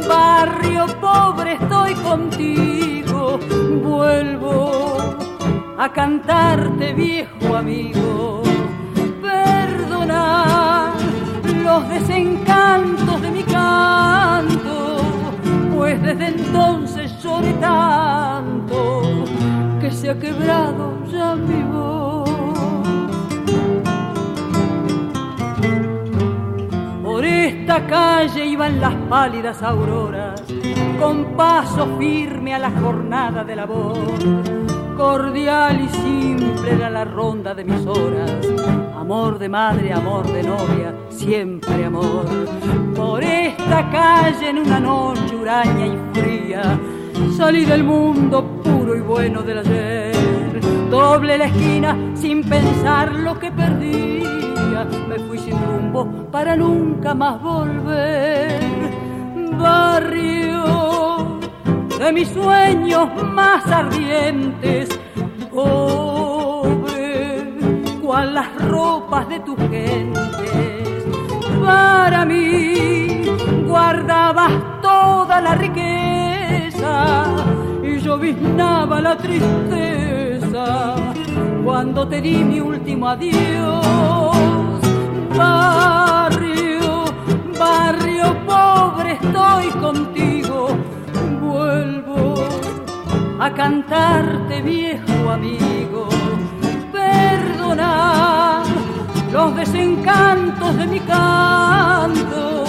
barrio 0.07 0.86
pobre, 0.99 1.53
estoy 1.53 1.95
contigo. 1.95 2.95
Vuelvo 3.83 5.15
a 5.77 5.91
cantarte, 5.91 6.93
viejo 6.93 7.55
amigo. 7.55 8.43
Perdona 9.21 10.93
los 11.63 11.89
desencantos 11.89 13.21
de 13.21 13.31
mi 13.31 13.43
canto, 13.43 14.97
pues 15.75 16.01
desde 16.01 16.27
entonces 16.27 17.11
lloré 17.21 17.53
tanto 17.53 19.25
que 19.81 19.91
se 19.91 20.09
ha 20.09 20.19
quebrado 20.19 21.05
ya 21.11 21.36
mi 21.36 21.63
voz. 21.63 22.05
esta 27.45 27.86
calle 27.88 28.45
iban 28.45 28.79
las 28.79 28.93
pálidas 29.09 29.61
auroras, 29.63 30.41
con 30.99 31.36
paso 31.36 31.88
firme 31.97 32.53
a 32.55 32.59
la 32.59 32.71
jornada 32.71 33.43
de 33.43 33.55
labor. 33.55 33.97
Cordial 34.97 35.82
y 35.82 35.89
simple 35.89 36.71
era 36.71 36.89
la 36.89 37.05
ronda 37.05 37.53
de 37.53 37.65
mis 37.65 37.86
horas, 37.86 38.32
amor 38.97 39.38
de 39.38 39.49
madre, 39.49 39.91
amor 39.91 40.26
de 40.32 40.43
novia, 40.43 40.93
siempre 41.09 41.86
amor. 41.86 42.26
Por 42.95 43.23
esta 43.23 43.89
calle 43.89 44.49
en 44.49 44.59
una 44.59 44.80
noche 44.80 45.36
huraña 45.36 45.88
y 45.88 45.99
fría, 46.13 46.80
salí 47.36 47.65
del 47.65 47.84
mundo 47.84 48.61
puro 48.63 48.95
y 48.95 49.01
bueno 49.01 49.41
del 49.41 49.59
ayer. 49.59 50.61
Doble 50.89 51.38
la 51.38 51.45
esquina 51.45 51.97
sin 52.15 52.43
pensar 52.43 53.13
lo 53.13 53.38
que 53.38 53.51
perdí 53.51 54.15
me 55.07 55.19
fui 55.19 55.38
sin 55.38 55.53
rumbo 55.65 56.05
para 56.32 56.55
nunca 56.55 57.13
más 57.13 57.41
volver. 57.41 58.59
Barrio 59.57 60.45
de 61.99 62.11
mis 62.11 62.28
sueños 62.30 63.09
más 63.34 63.66
ardientes, 63.68 64.89
pobre, 65.53 67.53
cual 68.01 68.34
las 68.34 68.70
ropas 68.70 69.30
de 69.30 69.39
tus 69.39 69.57
gentes. 69.57 71.05
Para 71.63 72.26
mí 72.26 73.26
guardabas 73.68 74.51
toda 74.82 75.41
la 75.41 75.55
riqueza 75.55 77.26
y 77.84 77.99
yo 77.99 78.18
viznaba 78.18 79.01
la 79.01 79.18
tristeza 79.18 80.95
cuando 81.63 82.07
te 82.07 82.22
di 82.22 82.43
mi 82.43 82.59
último 82.59 83.07
adiós 83.07 84.36
pobre, 85.36 86.24
estoy 89.16 89.68
contigo. 89.82 90.68
Vuelvo 91.41 92.36
a 93.39 93.49
cantarte, 93.51 94.61
viejo 94.61 95.30
amigo. 95.30 96.07
Perdona 96.91 98.63
los 99.32 99.55
desencantos 99.55 100.78
de 100.78 100.88
mi 100.88 100.99
canto, 101.01 102.63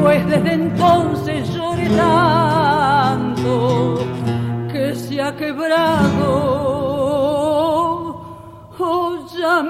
pues 0.00 0.26
desde 0.26 0.52
entonces 0.52 1.52
lloré 1.54 1.88
tanto 1.90 3.98
que 4.70 4.94
se 4.94 5.20
ha 5.22 5.34
quebrado. 5.36 6.66
Oh, 8.78 9.26
ya 9.38 9.62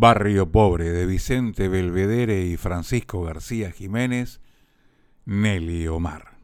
Barrio 0.00 0.52
Pobre 0.52 0.92
de 0.92 1.06
Vicente 1.06 1.66
Belvedere 1.66 2.46
y 2.46 2.56
Francisco 2.56 3.24
García 3.24 3.72
Jiménez, 3.72 4.40
Nelly 5.24 5.88
Omar. 5.88 6.38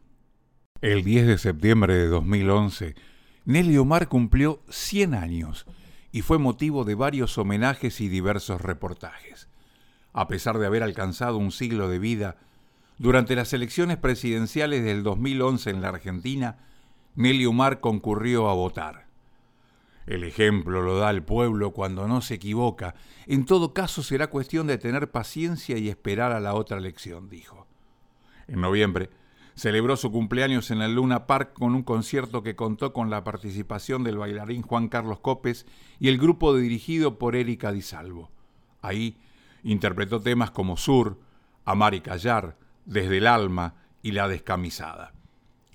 El 0.81 1.05
10 1.05 1.29
de 1.29 1.39
septiembre 1.39 1.95
de 1.95 2.09
2011, 2.09 2.97
Nelly 3.45 3.77
Omar 3.79 4.09
cumplió 4.09 4.61
100 4.71 5.15
años 5.15 5.67
y 6.11 6.23
fue 6.23 6.39
motivo 6.39 6.83
de 6.83 6.97
varios 6.97 7.39
homenajes 7.39 8.01
y 8.01 8.09
diversos 8.09 8.61
reportajes. 8.61 9.49
A 10.13 10.27
pesar 10.27 10.59
de 10.59 10.67
haber 10.67 10.83
alcanzado 10.83 11.39
un 11.39 11.53
siglo 11.53 11.89
de 11.89 12.01
vida, 12.01 12.39
durante 12.99 13.37
las 13.37 13.53
elecciones 13.53 13.99
presidenciales 13.99 14.83
del 14.83 15.05
2011 15.05 15.71
en 15.71 15.81
la 15.81 15.91
Argentina, 15.91 16.59
Nelly 17.15 17.47
Omar 17.47 17.79
concurrió 17.79 18.51
a 18.51 18.55
votar. 18.55 19.04
El 20.07 20.25
ejemplo 20.25 20.83
lo 20.83 20.99
da 20.99 21.11
el 21.11 21.23
pueblo 21.23 21.73
cuando 21.73 22.07
no 22.07 22.21
se 22.21 22.35
equivoca. 22.35 22.95
En 23.27 23.47
todo 23.47 23.73
caso 23.73 24.03
será 24.03 24.29
cuestión 24.29 24.67
de 24.67 24.79
tener 24.79 25.11
paciencia 25.11 25.79
y 25.79 25.89
esperar 25.89 26.33
a 26.33 26.41
la 26.41 26.55
otra 26.55 26.77
elección, 26.77 27.29
dijo. 27.29 27.67
En 28.47 28.61
noviembre 28.61 29.11
celebró 29.55 29.97
su 29.97 30.11
cumpleaños 30.11 30.71
en 30.71 30.83
el 30.83 30.95
Luna 30.95 31.27
Park 31.27 31.53
con 31.55 31.75
un 31.75 31.85
concierto 31.85 32.43
que 32.43 32.57
contó 32.57 32.93
con 32.93 33.09
la 33.09 33.25
participación 33.25 34.03
del 34.05 34.19
bailarín 34.19 34.63
Juan 34.63 34.89
Carlos 34.89 35.21
Copes 35.21 35.65
y 36.01 36.09
el 36.09 36.19
grupo 36.19 36.57
dirigido 36.57 37.19
por 37.19 37.37
Erika 37.37 37.73
Di 37.73 37.83
Salvo. 37.83 38.31
Ahí 38.83 39.17
interpretó 39.63 40.21
temas 40.21 40.51
como 40.51 40.77
Sur, 40.77 41.19
Amar 41.65 41.95
y 41.95 42.01
Callar, 42.01 42.59
Desde 42.85 43.19
el 43.19 43.27
Alma 43.27 43.77
y 44.03 44.13
La 44.13 44.29
Descamisada. 44.29 45.15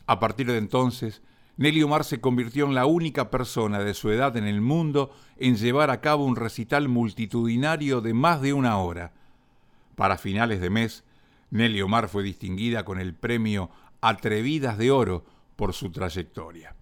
A 0.06 0.20
partir 0.20 0.48
de 0.48 0.58
entonces, 0.58 1.24
Nelly 1.60 1.84
Omar 1.84 2.06
se 2.06 2.22
convirtió 2.22 2.68
en 2.68 2.74
la 2.74 2.86
única 2.86 3.30
persona 3.30 3.80
de 3.80 3.94
su 3.94 4.10
edad 4.12 4.38
en 4.38 4.46
el 4.46 4.62
mundo 4.62 5.12
en 5.36 5.58
llevar 5.58 5.90
a 5.90 6.00
cabo 6.00 6.24
un 6.24 6.38
recital 6.38 6.88
multitudinario 6.88 8.00
de 8.00 8.14
más 8.14 8.42
de 8.42 8.54
una 8.54 8.78
hora. 8.78 9.12
Para 9.96 10.18
finales 10.18 10.62
de 10.62 10.70
mes, 10.70 11.04
Nelly 11.52 11.82
Omar 11.82 12.08
fue 12.08 12.24
distinguida 12.24 12.86
con 12.86 12.98
el 12.98 13.14
premio 13.14 13.70
Atrevidas 14.00 14.78
de 14.78 14.90
Oro 14.90 15.26
por 15.58 15.74
su 15.74 15.92
trayectoria. 15.92 16.78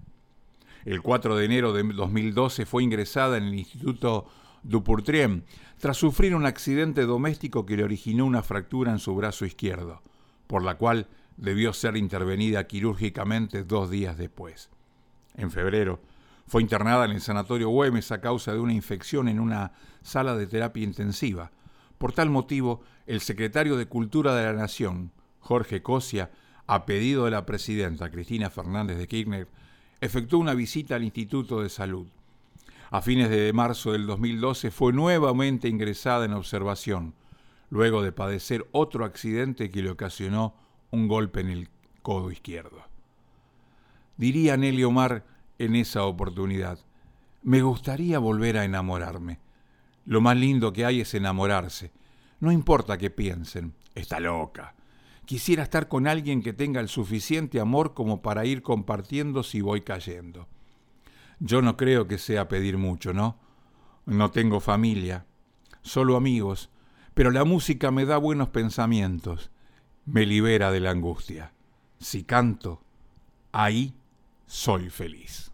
El 0.86 1.02
4 1.02 1.36
de 1.38 1.46
enero 1.46 1.74
de 1.74 1.82
2012 1.82 2.68
fue 2.68 2.84
ingresada 2.84 3.38
en 3.38 3.46
el 3.46 3.56
Instituto 3.56 4.28
Dupurtriem 4.62 5.42
tras 5.80 5.98
sufrir 5.98 6.36
un 6.36 6.46
accidente 6.46 7.08
doméstico 7.08 7.66
que 7.66 7.78
le 7.78 7.84
originó 7.84 8.28
una 8.28 8.44
fractura 8.44 8.92
en 8.92 9.00
su 9.00 9.16
brazo 9.16 9.44
izquierdo, 9.44 10.04
por 10.46 10.64
la 10.64 10.76
cual 10.76 11.08
debió 11.38 11.72
ser 11.72 11.96
intervenida 11.96 12.68
quirúrgicamente 12.68 13.64
dos 13.64 13.90
días 13.90 14.18
después. 14.18 14.70
En 15.36 15.52
febrero, 15.52 16.02
fue 16.48 16.62
internada 16.62 17.06
en 17.06 17.12
el 17.12 17.22
Sanatorio 17.22 17.70
Güemes 17.70 18.12
a 18.12 18.22
causa 18.22 18.54
de 18.54 18.60
una 18.60 18.74
infección 18.74 19.28
en 19.28 19.40
una 19.40 19.74
sala 20.02 20.36
de 20.36 20.48
terapia 20.48 20.84
intensiva. 20.84 21.52
Por 21.98 22.14
tal 22.14 22.30
motivo, 22.30 22.82
el 23.06 23.22
secretario 23.22 23.76
de 23.78 23.88
Cultura 23.88 24.36
de 24.36 24.46
la 24.46 24.54
Nación, 24.54 25.12
Jorge 25.40 25.82
Cosia, 25.82 26.32
a 26.66 26.86
pedido 26.86 27.26
de 27.26 27.32
la 27.32 27.46
presidenta 27.46 28.10
Cristina 28.10 28.50
Fernández 28.50 28.98
de 28.98 29.08
Kirchner, 29.08 29.48
efectuó 30.02 30.40
una 30.40 30.54
visita 30.54 30.96
al 30.96 31.04
Instituto 31.04 31.62
de 31.62 31.70
Salud. 31.70 32.08
A 32.90 33.02
fines 33.02 33.30
de 33.30 33.52
marzo 33.52 33.92
del 33.92 34.06
2012 34.08 34.72
fue 34.72 34.94
nuevamente 34.94 35.68
ingresada 35.68 36.26
en 36.26 36.34
observación, 36.34 37.14
luego 37.70 38.02
de 38.02 38.14
padecer 38.14 38.66
otro 38.72 39.04
accidente 39.04 39.70
que 39.70 39.84
le 39.84 39.90
ocasionó 39.90 40.54
un 40.92 41.08
golpe 41.08 41.42
en 41.42 41.50
el 41.50 41.70
codo 42.02 42.32
izquierdo. 42.32 42.84
Diría 44.18 44.58
Nelly 44.58 44.84
Omar 44.84 45.26
en 45.60 45.76
esa 45.76 46.04
oportunidad, 46.06 46.80
Me 47.44 47.62
gustaría 47.62 48.20
volver 48.20 48.58
a 48.58 48.66
enamorarme. 48.66 49.40
Lo 50.06 50.22
más 50.22 50.36
lindo 50.36 50.74
que 50.74 50.86
hay 50.86 51.02
es 51.02 51.14
enamorarse. 51.14 51.92
No 52.40 52.52
importa 52.52 52.98
qué 52.98 53.10
piensen. 53.10 53.74
Está 53.96 54.20
loca. 54.20 54.76
Quisiera 55.26 55.64
estar 55.64 55.88
con 55.88 56.08
alguien 56.08 56.42
que 56.42 56.54
tenga 56.54 56.80
el 56.80 56.88
suficiente 56.88 57.60
amor 57.60 57.94
como 57.94 58.22
para 58.22 58.46
ir 58.46 58.62
compartiendo 58.62 59.44
si 59.44 59.62
voy 59.62 59.82
cayendo. 59.82 60.48
Yo 61.40 61.62
no 61.62 61.78
creo 61.78 62.08
que 62.08 62.18
sea 62.18 62.48
pedir 62.48 62.78
mucho, 62.78 63.14
¿no? 63.14 63.38
No 64.06 64.32
tengo 64.32 64.60
familia, 64.62 65.26
solo 65.82 66.16
amigos, 66.16 66.70
pero 67.14 67.32
la 67.32 67.44
música 67.44 67.92
me 67.92 68.06
da 68.06 68.18
buenos 68.18 68.50
pensamientos, 68.50 69.52
me 70.08 70.26
libera 70.26 70.72
de 70.72 70.80
la 70.80 70.92
angustia. 70.92 71.52
Si 72.00 72.24
canto, 72.24 72.82
ahí 73.52 73.94
soy 74.46 74.90
feliz. 74.90 75.52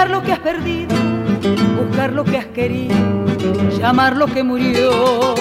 Llorar 0.00 0.10
lo 0.10 0.22
que 0.22 0.32
has 0.32 0.38
perdido, 0.38 0.96
buscar 1.76 2.12
lo 2.12 2.24
que 2.24 2.38
has 2.38 2.46
querido, 2.46 2.94
llamar 3.78 4.16
lo 4.16 4.26
que 4.26 4.42
murió? 4.42 5.34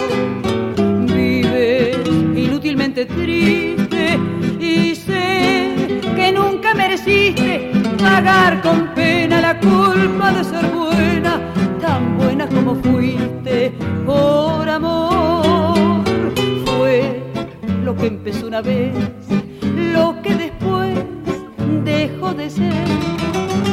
Vives 1.05 1.97
inútilmente 2.35 3.05
triste 3.05 4.19
y 4.59 4.95
sé 4.95 6.01
que 6.13 6.31
nunca 6.33 6.73
mereciste 6.73 7.71
pagar 7.99 8.61
con 8.61 8.93
pena 8.95 9.39
la 9.39 9.57
culpa 9.59 10.31
de 10.33 10.43
ser 10.43 10.65
buena, 10.67 11.39
tan 11.79 12.17
buena 12.17 12.45
como 12.47 12.75
fuiste 12.75 13.71
por 14.05 14.67
amor. 14.67 16.03
Fue 16.65 17.23
lo 17.85 17.95
que 17.95 18.07
empezó 18.07 18.47
una 18.47 18.61
vez, 18.61 18.93
lo 19.93 20.21
que 20.21 20.35
después 20.35 20.97
dejó 21.85 22.33
de 22.33 22.49
ser, 22.49 23.18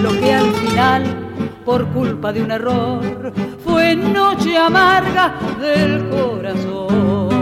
lo 0.02 0.12
que 0.18 0.32
al 0.32 0.52
final, 0.52 1.04
por 1.64 1.86
culpa 1.88 2.32
de 2.32 2.42
un 2.42 2.50
error, 2.50 3.32
fue 3.64 3.96
noche 3.96 4.56
amarga 4.56 5.34
del 5.60 6.08
corazón. 6.08 7.35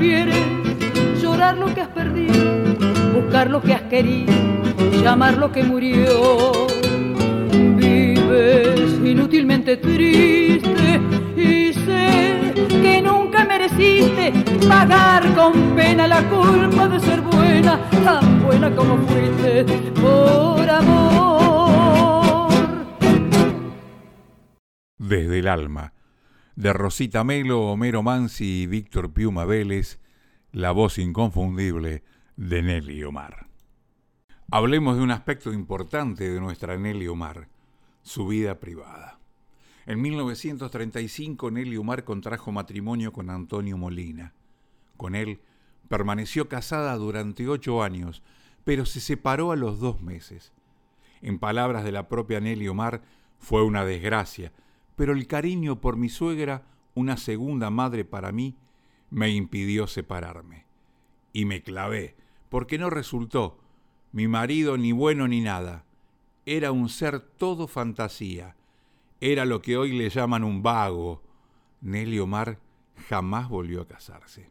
Llorar 0.00 1.58
lo 1.58 1.74
que 1.74 1.82
has 1.82 1.88
perdido, 1.88 2.64
buscar 3.12 3.50
lo 3.50 3.60
que 3.60 3.74
has 3.74 3.82
querido, 3.82 4.32
llamar 5.02 5.36
lo 5.36 5.52
que 5.52 5.62
murió? 5.62 6.52
Vives 7.76 8.98
inútilmente 9.04 9.76
triste 9.76 11.00
y 11.36 11.72
sé 11.74 12.54
que 12.82 13.02
nunca 13.02 13.44
mereciste 13.44 14.32
pagar 14.66 15.34
con 15.34 15.52
pena 15.76 16.08
la 16.08 16.22
culpa 16.28 16.88
de 16.88 17.00
ser 17.00 17.20
buena, 17.20 17.78
tan 18.02 18.42
buena 18.42 18.74
como 18.74 18.96
fuiste 19.06 19.64
por 20.00 20.70
amor. 20.70 22.48
Desde 24.96 25.40
el 25.40 25.48
alma, 25.48 25.92
de 26.60 26.74
Rosita 26.74 27.24
Melo, 27.24 27.72
Homero 27.72 28.02
Mansi 28.02 28.64
y 28.64 28.66
Víctor 28.66 29.14
Piuma 29.14 29.46
Vélez, 29.46 29.98
la 30.52 30.72
voz 30.72 30.98
inconfundible 30.98 32.04
de 32.36 32.60
Nelly 32.60 33.02
Omar. 33.02 33.46
Hablemos 34.50 34.98
de 34.98 35.02
un 35.02 35.10
aspecto 35.10 35.54
importante 35.54 36.28
de 36.28 36.38
nuestra 36.38 36.76
Nelly 36.76 37.08
Omar, 37.08 37.48
su 38.02 38.26
vida 38.26 38.60
privada. 38.60 39.18
En 39.86 40.02
1935 40.02 41.50
Nelly 41.50 41.78
Omar 41.78 42.04
contrajo 42.04 42.52
matrimonio 42.52 43.10
con 43.14 43.30
Antonio 43.30 43.78
Molina. 43.78 44.34
Con 44.98 45.14
él 45.14 45.40
permaneció 45.88 46.50
casada 46.50 46.94
durante 46.96 47.48
ocho 47.48 47.82
años, 47.82 48.22
pero 48.64 48.84
se 48.84 49.00
separó 49.00 49.52
a 49.52 49.56
los 49.56 49.80
dos 49.80 50.02
meses. 50.02 50.52
En 51.22 51.38
palabras 51.38 51.84
de 51.84 51.92
la 51.92 52.06
propia 52.06 52.38
Nelly 52.38 52.68
Omar, 52.68 53.00
fue 53.38 53.64
una 53.64 53.86
desgracia, 53.86 54.52
pero 55.00 55.14
el 55.14 55.26
cariño 55.26 55.80
por 55.80 55.96
mi 55.96 56.10
suegra, 56.10 56.66
una 56.92 57.16
segunda 57.16 57.70
madre 57.70 58.04
para 58.04 58.32
mí, 58.32 58.58
me 59.08 59.30
impidió 59.30 59.86
separarme. 59.86 60.66
Y 61.32 61.46
me 61.46 61.62
clavé, 61.62 62.16
porque 62.50 62.76
no 62.76 62.90
resultó. 62.90 63.56
Mi 64.12 64.28
marido 64.28 64.76
ni 64.76 64.92
bueno 64.92 65.26
ni 65.26 65.40
nada. 65.40 65.86
Era 66.44 66.70
un 66.70 66.90
ser 66.90 67.18
todo 67.18 67.66
fantasía. 67.66 68.56
Era 69.22 69.46
lo 69.46 69.62
que 69.62 69.78
hoy 69.78 69.96
le 69.96 70.10
llaman 70.10 70.44
un 70.44 70.62
vago. 70.62 71.22
Nelly 71.80 72.18
Omar 72.18 72.58
jamás 73.08 73.48
volvió 73.48 73.80
a 73.80 73.88
casarse. 73.88 74.50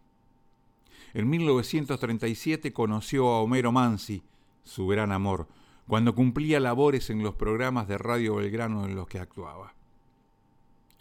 En 1.14 1.30
1937 1.30 2.74
conoció 2.74 3.28
a 3.28 3.41
Homero 3.41 3.72
Mansi, 3.72 4.24
su 4.64 4.88
gran 4.88 5.12
amor, 5.12 5.47
cuando 5.88 6.16
cumplía 6.16 6.60
labores 6.60 7.12
en 7.12 7.22
los 7.22 7.36
programas 7.36 7.88
de 7.88 8.00
Radio 8.00 8.38
Belgrano 8.38 8.86
en 8.86 8.95
los 8.95 9.06
que 9.06 9.20
actuaba. 9.20 9.76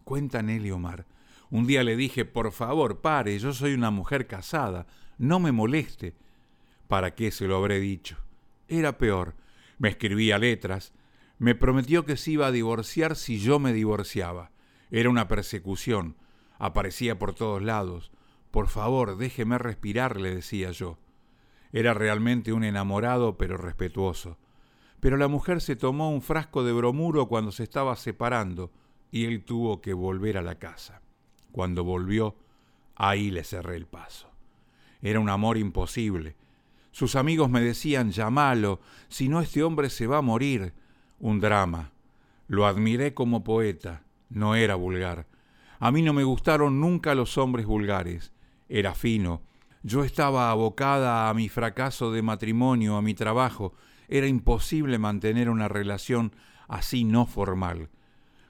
Cuenta 0.09 0.41
Nelly 0.41 0.71
Omar. 0.71 1.05
Un 1.51 1.67
día 1.67 1.85
le 1.85 1.95
dije, 1.95 2.25
por 2.25 2.51
favor, 2.51 3.03
pare, 3.03 3.39
yo 3.39 3.53
soy 3.53 3.75
una 3.75 3.91
mujer 3.91 4.27
casada, 4.27 4.87
no 5.19 5.39
me 5.39 5.53
moleste. 5.53 6.15
¿Para 6.87 7.15
qué 7.15 7.31
se 7.31 7.47
lo 7.47 7.57
habré 7.59 7.79
dicho? 7.79 8.17
Era 8.69 8.97
peor. 8.97 9.35
Me 9.77 9.91
escribía 9.91 10.39
letras. 10.39 10.95
Me 11.39 11.55
prometió 11.55 12.07
que 12.07 12.17
se 12.17 12.31
iba 12.31 12.47
a 12.47 12.53
divorciar 12.53 13.17
si 13.17 13.39
yo 13.39 13.59
me 13.59 13.75
divorciaba. 13.75 14.51
Era 14.91 15.11
una 15.11 15.29
persecución. 15.29 16.17
Aparecía 16.59 17.19
por 17.19 17.35
todos 17.35 17.61
lados. 17.61 18.11
Por 18.51 18.69
favor, 18.69 19.19
déjeme 19.19 19.59
respirar, 19.59 20.19
le 20.19 20.37
decía 20.37 20.71
yo. 20.71 20.97
Era 21.71 21.93
realmente 21.93 22.55
un 22.55 22.65
enamorado, 22.65 23.37
pero 23.37 23.59
respetuoso. 23.59 24.39
Pero 25.01 25.19
la 25.19 25.29
mujer 25.29 25.61
se 25.61 25.77
tomó 25.77 26.11
un 26.11 26.23
frasco 26.23 26.65
de 26.65 26.73
bromuro 26.73 27.29
cuando 27.29 27.53
se 27.53 27.65
estaba 27.65 27.95
separando 27.97 28.73
y 29.11 29.25
él 29.25 29.45
tuvo 29.45 29.81
que 29.81 29.95
volver 29.95 30.39
a 30.39 30.43
la 30.43 30.57
casa. 30.57 31.01
Cuando 31.53 31.85
volvió, 31.85 32.37
ahí 32.95 33.31
le 33.31 33.45
cerré 33.45 33.77
el 33.77 33.87
paso. 33.87 34.29
Era 35.03 35.21
un 35.21 35.29
amor 35.29 35.57
imposible. 35.57 36.37
Sus 36.91 37.17
amigos 37.17 37.51
me 37.51 37.61
decían, 37.61 38.11
llamalo, 38.11 38.81
si 39.09 39.29
no 39.29 39.41
este 39.41 39.63
hombre 39.63 39.91
se 39.91 40.07
va 40.07 40.19
a 40.19 40.23
morir. 40.23 40.73
Un 41.21 41.41
drama. 41.41 41.93
Lo 42.47 42.67
admiré 42.67 43.15
como 43.15 43.45
poeta, 43.45 44.03
no 44.31 44.55
era 44.55 44.75
vulgar. 44.75 45.27
A 45.81 45.91
mí 45.93 46.03
no 46.03 46.13
me 46.13 46.25
gustaron 46.25 46.81
nunca 46.81 47.15
los 47.15 47.39
hombres 47.39 47.67
vulgares. 47.67 48.33
Era 48.69 48.95
fino. 48.95 49.43
Yo 49.83 50.03
estaba 50.03 50.51
abocada 50.51 51.29
a 51.29 51.35
mi 51.35 51.49
fracaso 51.49 52.11
de 52.11 52.23
matrimonio, 52.23 52.97
a 52.97 53.03
mi 53.03 53.15
trabajo. 53.15 53.75
Era 54.09 54.27
imposible 54.27 54.99
mantener 54.99 55.49
una 55.49 55.69
relación 55.69 56.33
así 56.67 57.05
no 57.05 57.27
formal. 57.27 57.89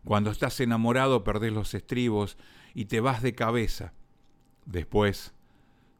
Cuando 0.08 0.30
estás 0.30 0.58
enamorado 0.60 1.22
perdés 1.22 1.52
los 1.52 1.74
estribos 1.74 2.38
y 2.72 2.86
te 2.86 3.00
vas 3.00 3.20
de 3.20 3.34
cabeza. 3.34 3.92
Después 4.64 5.34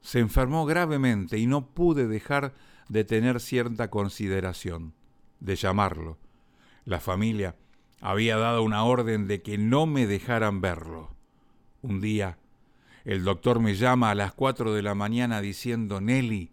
se 0.00 0.20
enfermó 0.20 0.64
gravemente 0.64 1.36
y 1.36 1.46
no 1.46 1.74
pude 1.74 2.08
dejar 2.08 2.54
de 2.88 3.04
tener 3.04 3.38
cierta 3.38 3.90
consideración, 3.90 4.94
de 5.40 5.56
llamarlo. 5.56 6.16
La 6.86 7.00
familia 7.00 7.56
había 8.00 8.38
dado 8.38 8.62
una 8.62 8.82
orden 8.82 9.26
de 9.28 9.42
que 9.42 9.58
no 9.58 9.84
me 9.84 10.06
dejaran 10.06 10.62
verlo. 10.62 11.14
Un 11.82 12.00
día, 12.00 12.38
el 13.04 13.24
doctor 13.24 13.60
me 13.60 13.74
llama 13.74 14.10
a 14.10 14.14
las 14.14 14.32
cuatro 14.32 14.72
de 14.72 14.80
la 14.80 14.94
mañana 14.94 15.42
diciendo, 15.42 16.00
Nelly, 16.00 16.50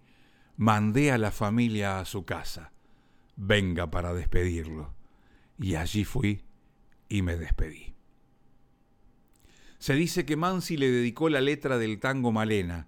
mandé 0.58 1.10
a 1.14 1.18
la 1.18 1.32
familia 1.32 2.00
a 2.00 2.06
su 2.06 2.26
casa. 2.26 2.74
Venga 3.38 3.90
para 3.90 4.14
despedirlo. 4.14 4.94
Y 5.58 5.76
allí 5.76 6.04
fui 6.04 6.45
y 7.10 7.22
me 7.22 7.36
despedí. 7.38 7.94
Se 9.78 9.94
dice 9.94 10.26
que 10.26 10.36
Mansi 10.36 10.78
le 10.78 10.90
dedicó 10.90 11.30
la 11.30 11.42
letra 11.42 11.78
del 11.78 12.00
tango 12.00 12.32
Malena, 12.32 12.88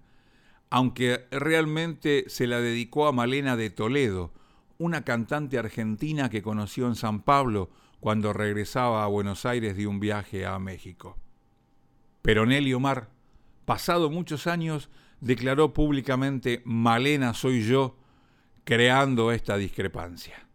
aunque 0.70 1.26
realmente 1.30 2.24
se 2.28 2.46
la 2.46 2.60
dedicó 2.60 3.06
a 3.06 3.12
Malena 3.12 3.56
de 3.56 3.70
Toledo, 3.70 4.32
una 4.78 5.04
cantante 5.04 5.58
argentina 5.58 6.30
que 6.30 6.42
conoció 6.42 6.86
en 6.86 6.94
San 6.94 7.22
Pablo 7.22 7.70
cuando 8.00 8.32
regresaba 8.32 9.04
a 9.04 9.08
Buenos 9.08 9.44
Aires 9.44 9.76
de 9.76 9.86
un 9.86 10.00
viaje 10.00 10.46
a 10.46 10.58
México. 10.58 11.16
Pero 12.22 12.46
Nelly 12.46 12.74
Omar, 12.74 13.10
pasado 13.64 14.10
muchos 14.10 14.46
años, 14.46 14.88
declaró 15.20 15.72
públicamente 15.72 16.62
Malena 16.64 17.34
soy 17.34 17.62
yo, 17.62 17.96
creando 18.64 19.32
esta 19.32 19.56
discrepancia. 19.56 20.46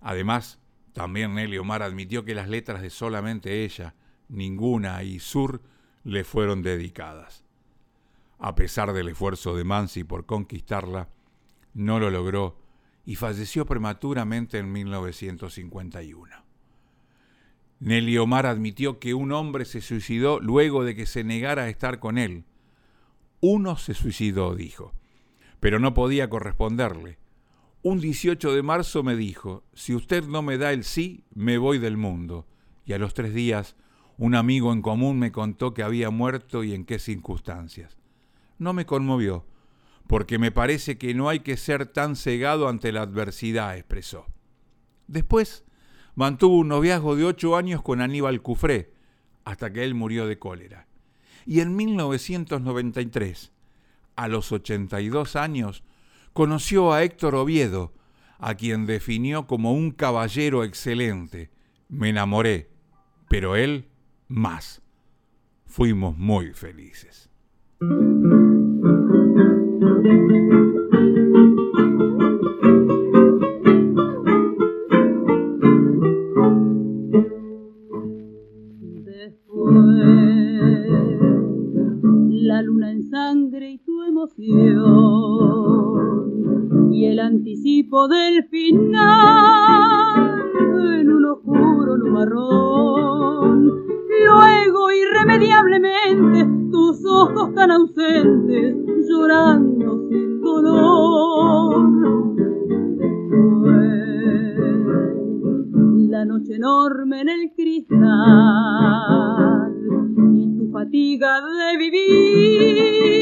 Además, 0.00 0.59
también 0.92 1.34
Nelly 1.34 1.58
Omar 1.58 1.82
admitió 1.82 2.24
que 2.24 2.34
las 2.34 2.48
letras 2.48 2.82
de 2.82 2.90
solamente 2.90 3.64
ella, 3.64 3.94
ninguna 4.28 5.02
y 5.02 5.20
Sur 5.20 5.62
le 6.04 6.24
fueron 6.24 6.62
dedicadas. 6.62 7.44
A 8.38 8.54
pesar 8.54 8.92
del 8.92 9.08
esfuerzo 9.08 9.54
de 9.54 9.64
Mansi 9.64 10.04
por 10.04 10.26
conquistarla, 10.26 11.08
no 11.74 12.00
lo 12.00 12.10
logró 12.10 12.58
y 13.04 13.16
falleció 13.16 13.66
prematuramente 13.66 14.58
en 14.58 14.72
1951. 14.72 16.50
Nelly 17.80 18.18
Omar 18.18 18.46
admitió 18.46 18.98
que 18.98 19.14
un 19.14 19.32
hombre 19.32 19.64
se 19.64 19.80
suicidó 19.80 20.38
luego 20.40 20.84
de 20.84 20.94
que 20.94 21.06
se 21.06 21.24
negara 21.24 21.62
a 21.62 21.68
estar 21.68 21.98
con 21.98 22.18
él. 22.18 22.44
Uno 23.40 23.76
se 23.76 23.94
suicidó, 23.94 24.54
dijo, 24.54 24.92
pero 25.60 25.78
no 25.78 25.94
podía 25.94 26.28
corresponderle. 26.28 27.18
Un 27.82 27.98
18 27.98 28.54
de 28.54 28.62
marzo 28.62 29.02
me 29.02 29.16
dijo, 29.16 29.64
si 29.72 29.94
usted 29.94 30.24
no 30.24 30.42
me 30.42 30.58
da 30.58 30.70
el 30.72 30.84
sí, 30.84 31.24
me 31.34 31.56
voy 31.56 31.78
del 31.78 31.96
mundo. 31.96 32.46
Y 32.84 32.92
a 32.92 32.98
los 32.98 33.14
tres 33.14 33.32
días, 33.32 33.74
un 34.18 34.34
amigo 34.34 34.74
en 34.74 34.82
común 34.82 35.18
me 35.18 35.32
contó 35.32 35.72
que 35.72 35.82
había 35.82 36.10
muerto 36.10 36.62
y 36.62 36.74
en 36.74 36.84
qué 36.84 36.98
circunstancias. 36.98 37.96
No 38.58 38.74
me 38.74 38.84
conmovió, 38.84 39.46
porque 40.06 40.38
me 40.38 40.52
parece 40.52 40.98
que 40.98 41.14
no 41.14 41.30
hay 41.30 41.40
que 41.40 41.56
ser 41.56 41.86
tan 41.86 42.16
cegado 42.16 42.68
ante 42.68 42.92
la 42.92 43.00
adversidad, 43.00 43.78
expresó. 43.78 44.26
Después 45.06 45.64
mantuvo 46.14 46.58
un 46.58 46.68
noviazgo 46.68 47.16
de 47.16 47.24
ocho 47.24 47.56
años 47.56 47.80
con 47.80 48.02
Aníbal 48.02 48.42
Cufré, 48.42 48.92
hasta 49.44 49.72
que 49.72 49.84
él 49.84 49.94
murió 49.94 50.26
de 50.26 50.38
cólera. 50.38 50.86
Y 51.46 51.60
en 51.60 51.74
1993, 51.76 53.52
a 54.16 54.28
los 54.28 54.52
82 54.52 55.36
años, 55.36 55.82
conoció 56.32 56.92
a 56.92 57.02
Héctor 57.02 57.34
Oviedo, 57.34 57.92
a 58.38 58.54
quien 58.54 58.86
definió 58.86 59.46
como 59.46 59.72
un 59.72 59.90
caballero 59.90 60.64
excelente. 60.64 61.50
Me 61.88 62.08
enamoré, 62.08 62.70
pero 63.28 63.56
él 63.56 63.88
más. 64.28 64.82
Fuimos 65.66 66.16
muy 66.16 66.52
felices. 66.52 67.30
la 82.50 82.62
luna 82.62 82.90
en 82.90 83.02
sangre 83.02 83.70
y 83.70 83.78
tu 83.78 84.02
emoción 84.02 85.79
anticipo 87.20 88.08
del 88.08 88.44
final 88.48 90.42
en 91.00 91.10
un 91.10 91.24
oscuro 91.26 91.96
nubarrón. 91.96 93.66
Luego 94.26 94.90
irremediablemente 94.92 96.48
tus 96.70 97.04
ojos 97.04 97.54
tan 97.54 97.70
ausentes 97.70 98.76
llorando 99.08 100.08
sin 100.08 100.40
dolor. 100.40 101.90
la 106.10 106.24
noche 106.26 106.56
enorme 106.56 107.20
en 107.22 107.28
el 107.30 107.52
cristal 107.56 108.00
fatiga 110.72 111.40
de 111.40 111.76
vivir 111.78 113.20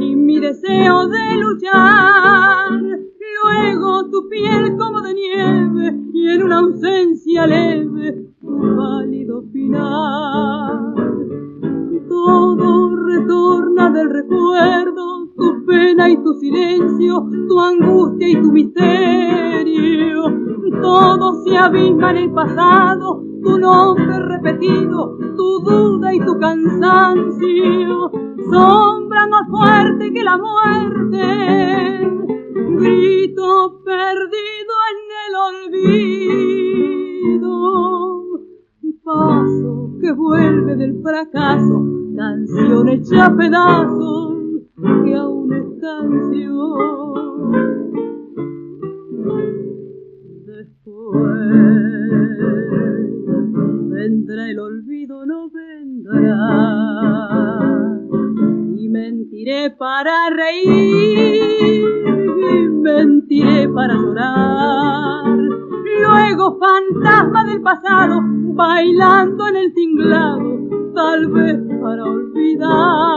y 0.00 0.16
mi 0.16 0.40
deseo 0.40 1.08
de 1.08 1.36
luchar. 1.40 2.70
Luego 3.42 4.10
tu 4.10 4.28
piel 4.28 4.76
como 4.76 5.00
de 5.00 5.14
nieve 5.14 5.94
y 6.12 6.28
en 6.28 6.42
una 6.42 6.58
ausencia 6.58 7.46
leve 7.46 8.26
tu 8.40 8.76
pálido 8.76 9.42
final. 9.52 10.94
Todo 12.16 12.96
retorna 12.96 13.90
del 13.90 14.08
recuerdo, 14.08 15.28
tu 15.36 15.66
pena 15.66 16.08
y 16.08 16.16
tu 16.24 16.32
silencio, 16.40 17.22
tu 17.46 17.60
angustia 17.60 18.26
y 18.30 18.40
tu 18.40 18.50
misterio. 18.52 20.22
Todo 20.80 21.44
se 21.44 21.58
abisma 21.58 22.12
en 22.12 22.16
el 22.16 22.32
pasado, 22.32 23.22
tu 23.44 23.58
nombre 23.58 24.18
repetido, 24.18 25.18
tu 25.36 25.60
duda 25.60 26.14
y 26.14 26.20
tu 26.20 26.38
cansancio, 26.38 28.10
sombra 28.50 29.26
más 29.26 29.46
fuerte 29.50 30.10
que 30.10 30.24
la 30.24 30.38
muerte, 30.38 31.20
grito 32.80 33.78
perdido 33.84 34.74
en 34.90 34.98
el 35.26 35.34
olvido, 37.36 37.50
paso 39.06 39.96
que 40.00 40.12
vuelve 40.12 40.74
del 40.74 41.00
fracaso, 41.00 41.80
canción 42.16 42.88
hecha 42.88 43.26
a 43.26 43.36
pedazos 43.36 44.34
que 45.04 45.14
aún 45.14 45.52
es 45.52 45.80
canción. 45.80 47.52
Después 50.44 51.22
vendrá 53.90 54.50
el 54.50 54.58
olvido, 54.58 55.24
no 55.24 55.50
vendrá. 55.50 56.48
Y 58.76 58.88
mentiré 58.88 59.70
para 59.70 60.30
reír, 60.30 61.44
y 62.42 62.68
mentiré 62.68 63.68
para 63.68 63.94
llorar. 63.94 65.45
Luego 65.86 66.58
fantasma 66.58 67.44
del 67.44 67.62
pasado, 67.62 68.20
bailando 68.22 69.46
en 69.48 69.56
el 69.56 69.72
tinglado, 69.72 70.58
tal 70.94 71.28
vez 71.28 71.56
para 71.80 72.04
olvidar. 72.04 73.15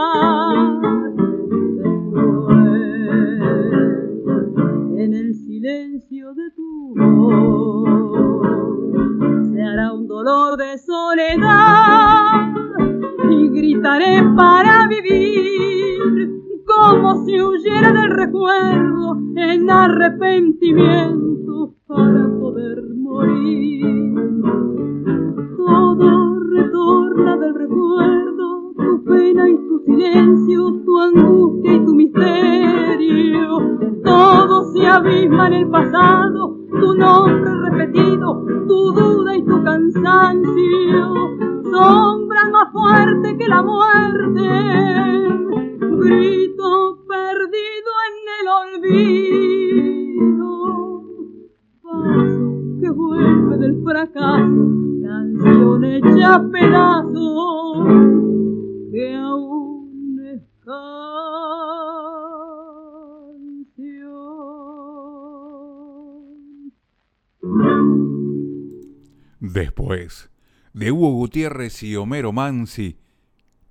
Gutiérrez 71.29 71.83
y 71.83 71.95
Homero 71.95 72.33
Mansi, 72.33 72.97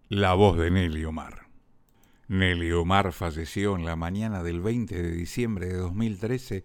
la 0.08 0.34
voz 0.34 0.56
de 0.58 0.70
Nelly 0.70 1.04
Omar. 1.04 1.48
Nelly 2.28 2.70
Omar 2.70 3.10
falleció 3.10 3.74
en 3.74 3.84
la 3.84 3.96
mañana 3.96 4.44
del 4.44 4.60
20 4.60 5.02
de 5.02 5.10
diciembre 5.10 5.66
de 5.66 5.74
2013 5.74 6.64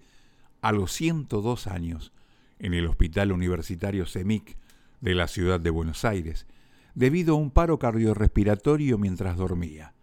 a 0.62 0.72
los 0.72 0.92
102 0.92 1.66
años 1.66 2.14
en 2.60 2.76
el 2.76 2.86
Hospital 2.86 3.32
Universitario 3.32 4.06
CEMIC 4.06 4.56
de 5.02 5.16
la 5.16 5.28
ciudad 5.28 5.60
de 5.60 5.72
Buenos 5.72 6.06
Aires, 6.06 6.46
debido 6.94 7.34
a 7.34 7.40
un 7.40 7.50
paro 7.50 7.80
cardiorrespiratorio 7.80 9.00
mientras 9.00 9.36
dormía. 9.36 9.96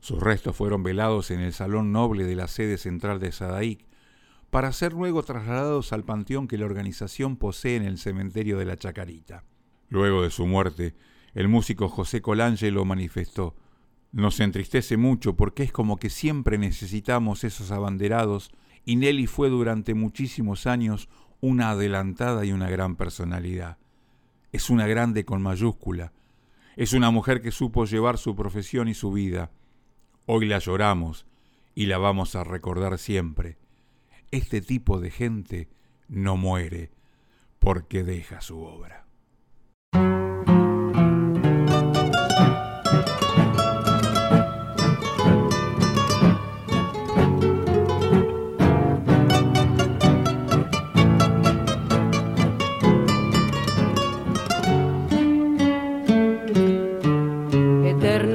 Sus 0.00 0.20
restos 0.20 0.54
fueron 0.54 0.82
velados 0.82 1.30
en 1.30 1.40
el 1.40 1.54
Salón 1.54 1.90
Noble 1.90 2.24
de 2.24 2.36
la 2.36 2.48
sede 2.48 2.76
central 2.76 3.18
de 3.18 3.32
Sadaic 3.32 3.86
para 4.50 4.72
ser 4.72 4.92
luego 4.92 5.22
trasladados 5.22 5.94
al 5.94 6.04
panteón 6.04 6.48
que 6.48 6.58
la 6.58 6.66
organización 6.66 7.38
posee 7.38 7.76
en 7.76 7.84
el 7.84 7.96
cementerio 7.96 8.58
de 8.58 8.66
la 8.66 8.76
Chacarita. 8.76 9.44
Luego 9.92 10.22
de 10.22 10.30
su 10.30 10.46
muerte, 10.46 10.94
el 11.34 11.48
músico 11.48 11.86
José 11.90 12.22
Colangelo 12.22 12.86
manifestó 12.86 13.54
nos 14.10 14.40
entristece 14.40 14.96
mucho 14.96 15.36
porque 15.36 15.64
es 15.64 15.70
como 15.70 15.98
que 15.98 16.08
siempre 16.08 16.56
necesitamos 16.56 17.44
esos 17.44 17.70
abanderados 17.70 18.50
y 18.86 18.96
Nelly 18.96 19.26
fue 19.26 19.50
durante 19.50 19.92
muchísimos 19.92 20.66
años 20.66 21.10
una 21.42 21.72
adelantada 21.72 22.46
y 22.46 22.52
una 22.52 22.70
gran 22.70 22.96
personalidad. 22.96 23.76
Es 24.50 24.70
una 24.70 24.86
grande 24.86 25.26
con 25.26 25.42
mayúscula. 25.42 26.14
Es 26.76 26.94
una 26.94 27.10
mujer 27.10 27.42
que 27.42 27.50
supo 27.50 27.84
llevar 27.84 28.16
su 28.16 28.34
profesión 28.34 28.88
y 28.88 28.94
su 28.94 29.12
vida. 29.12 29.50
Hoy 30.24 30.46
la 30.46 30.58
lloramos 30.58 31.26
y 31.74 31.84
la 31.84 31.98
vamos 31.98 32.34
a 32.34 32.44
recordar 32.44 32.96
siempre. 32.96 33.58
Este 34.30 34.62
tipo 34.62 35.00
de 35.00 35.10
gente 35.10 35.68
no 36.08 36.38
muere 36.38 36.92
porque 37.58 38.04
deja 38.04 38.40
su 38.40 38.62
obra. 38.62 39.01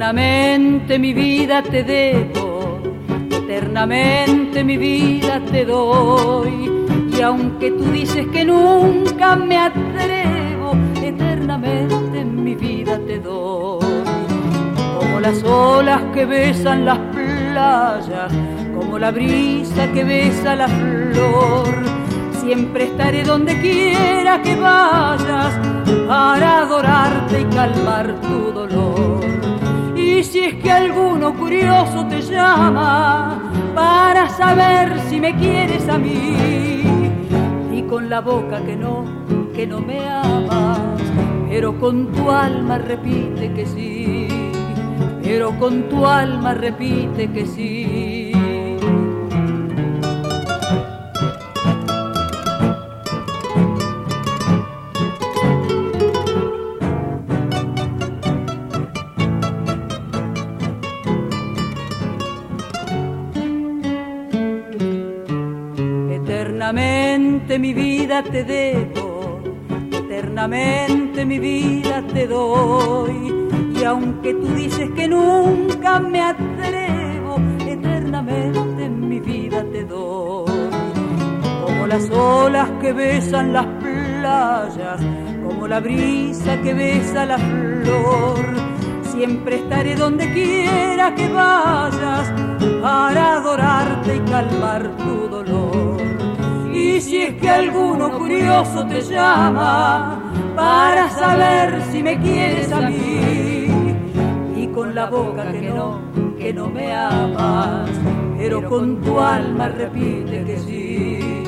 Eternamente 0.08 0.98
mi 0.98 1.12
vida 1.12 1.62
te 1.62 1.84
debo, 1.84 2.80
eternamente 3.30 4.64
mi 4.64 4.78
vida 4.78 5.38
te 5.52 5.66
doy. 5.66 6.86
Y 7.12 7.20
aunque 7.20 7.72
tú 7.72 7.84
dices 7.90 8.26
que 8.28 8.42
nunca 8.42 9.36
me 9.36 9.58
atrevo, 9.58 10.72
eternamente 11.02 12.24
mi 12.24 12.54
vida 12.54 12.98
te 13.06 13.18
doy. 13.18 13.84
Como 14.98 15.20
las 15.20 15.44
olas 15.44 16.00
que 16.14 16.24
besan 16.24 16.86
las 16.86 16.98
playas, 17.12 18.32
como 18.74 18.98
la 18.98 19.10
brisa 19.10 19.92
que 19.92 20.04
besa 20.04 20.56
la 20.56 20.68
flor. 20.68 21.68
Siempre 22.40 22.84
estaré 22.84 23.24
donde 23.24 23.60
quiera 23.60 24.40
que 24.40 24.56
vayas 24.56 25.52
para 26.08 26.60
adorarte 26.62 27.42
y 27.42 27.44
calmar 27.54 28.18
tu 28.22 28.52
dolor. 28.52 28.87
Y 30.18 30.24
si 30.24 30.40
es 30.40 30.54
que 30.54 30.68
alguno 30.68 31.32
curioso 31.32 32.04
te 32.08 32.20
llama 32.20 33.52
para 33.72 34.28
saber 34.28 34.98
si 35.08 35.20
me 35.20 35.36
quieres 35.36 35.88
a 35.88 35.96
mí, 35.96 36.82
y 37.72 37.82
con 37.82 38.10
la 38.10 38.20
boca 38.20 38.60
que 38.66 38.74
no, 38.74 39.04
que 39.54 39.64
no 39.64 39.80
me 39.80 40.08
amas, 40.08 40.98
pero 41.48 41.78
con 41.78 42.10
tu 42.10 42.32
alma 42.32 42.78
repite 42.78 43.52
que 43.52 43.64
sí, 43.64 44.26
pero 45.22 45.56
con 45.56 45.88
tu 45.88 46.04
alma 46.04 46.52
repite 46.52 47.30
que 47.30 47.46
sí. 47.46 48.27
Eternamente 66.68 67.58
mi 67.58 67.72
vida 67.72 68.22
te 68.22 68.44
debo, 68.44 69.40
eternamente 69.90 71.24
mi 71.24 71.38
vida 71.38 72.04
te 72.12 72.26
doy. 72.26 73.48
Y 73.74 73.84
aunque 73.84 74.34
tú 74.34 74.48
dices 74.48 74.90
que 74.90 75.08
nunca 75.08 75.98
me 75.98 76.20
atrevo, 76.20 77.36
eternamente 77.66 78.86
mi 78.86 79.18
vida 79.18 79.64
te 79.72 79.82
doy. 79.84 80.68
Como 81.64 81.86
las 81.86 82.10
olas 82.10 82.68
que 82.82 82.92
besan 82.92 83.54
las 83.54 83.64
playas, 83.64 85.00
como 85.42 85.66
la 85.66 85.80
brisa 85.80 86.60
que 86.60 86.74
besa 86.74 87.24
la 87.24 87.38
flor. 87.38 88.44
Siempre 89.10 89.56
estaré 89.56 89.96
donde 89.96 90.30
quiera 90.34 91.14
que 91.14 91.30
vayas 91.30 92.30
para 92.82 93.38
adorarte 93.38 94.16
y 94.16 94.20
calmar 94.30 94.94
tu 94.98 95.28
dolor. 95.28 95.87
Y 96.78 97.00
si 97.00 97.16
es 97.22 97.34
que 97.34 97.50
alguno 97.50 98.16
curioso 98.16 98.86
te 98.86 99.00
llama 99.00 100.32
para 100.54 101.10
saber 101.10 101.82
si 101.90 102.02
me 102.04 102.16
quieres 102.20 102.70
a 102.70 102.82
mí, 102.88 103.66
y 104.56 104.66
con 104.68 104.94
la 104.94 105.06
boca 105.06 105.50
que 105.50 105.60
no, 105.60 105.98
que 106.38 106.52
no 106.52 106.68
me 106.68 106.94
amas, 106.94 107.90
pero 108.38 108.68
con 108.68 109.00
tu 109.02 109.18
alma 109.18 109.68
repite 109.68 110.44
que 110.44 110.58
sí, 110.60 111.42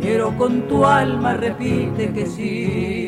pero 0.00 0.34
con 0.38 0.62
tu 0.62 0.84
alma 0.84 1.34
repite 1.34 2.10
que 2.12 2.26
sí. 2.26 3.03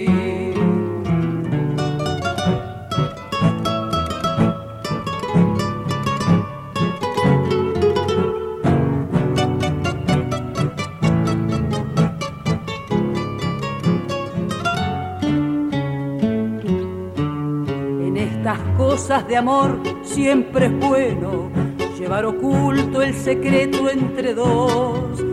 Cosas 19.07 19.29
de 19.29 19.37
amor 19.37 19.81
siempre 20.03 20.67
es 20.67 20.81
bueno 20.81 21.49
llevar 21.97 22.25
oculto 22.25 23.03
el 23.03 23.15
secreto 23.15 23.89
entre 23.89 24.35
dos. 24.35 25.25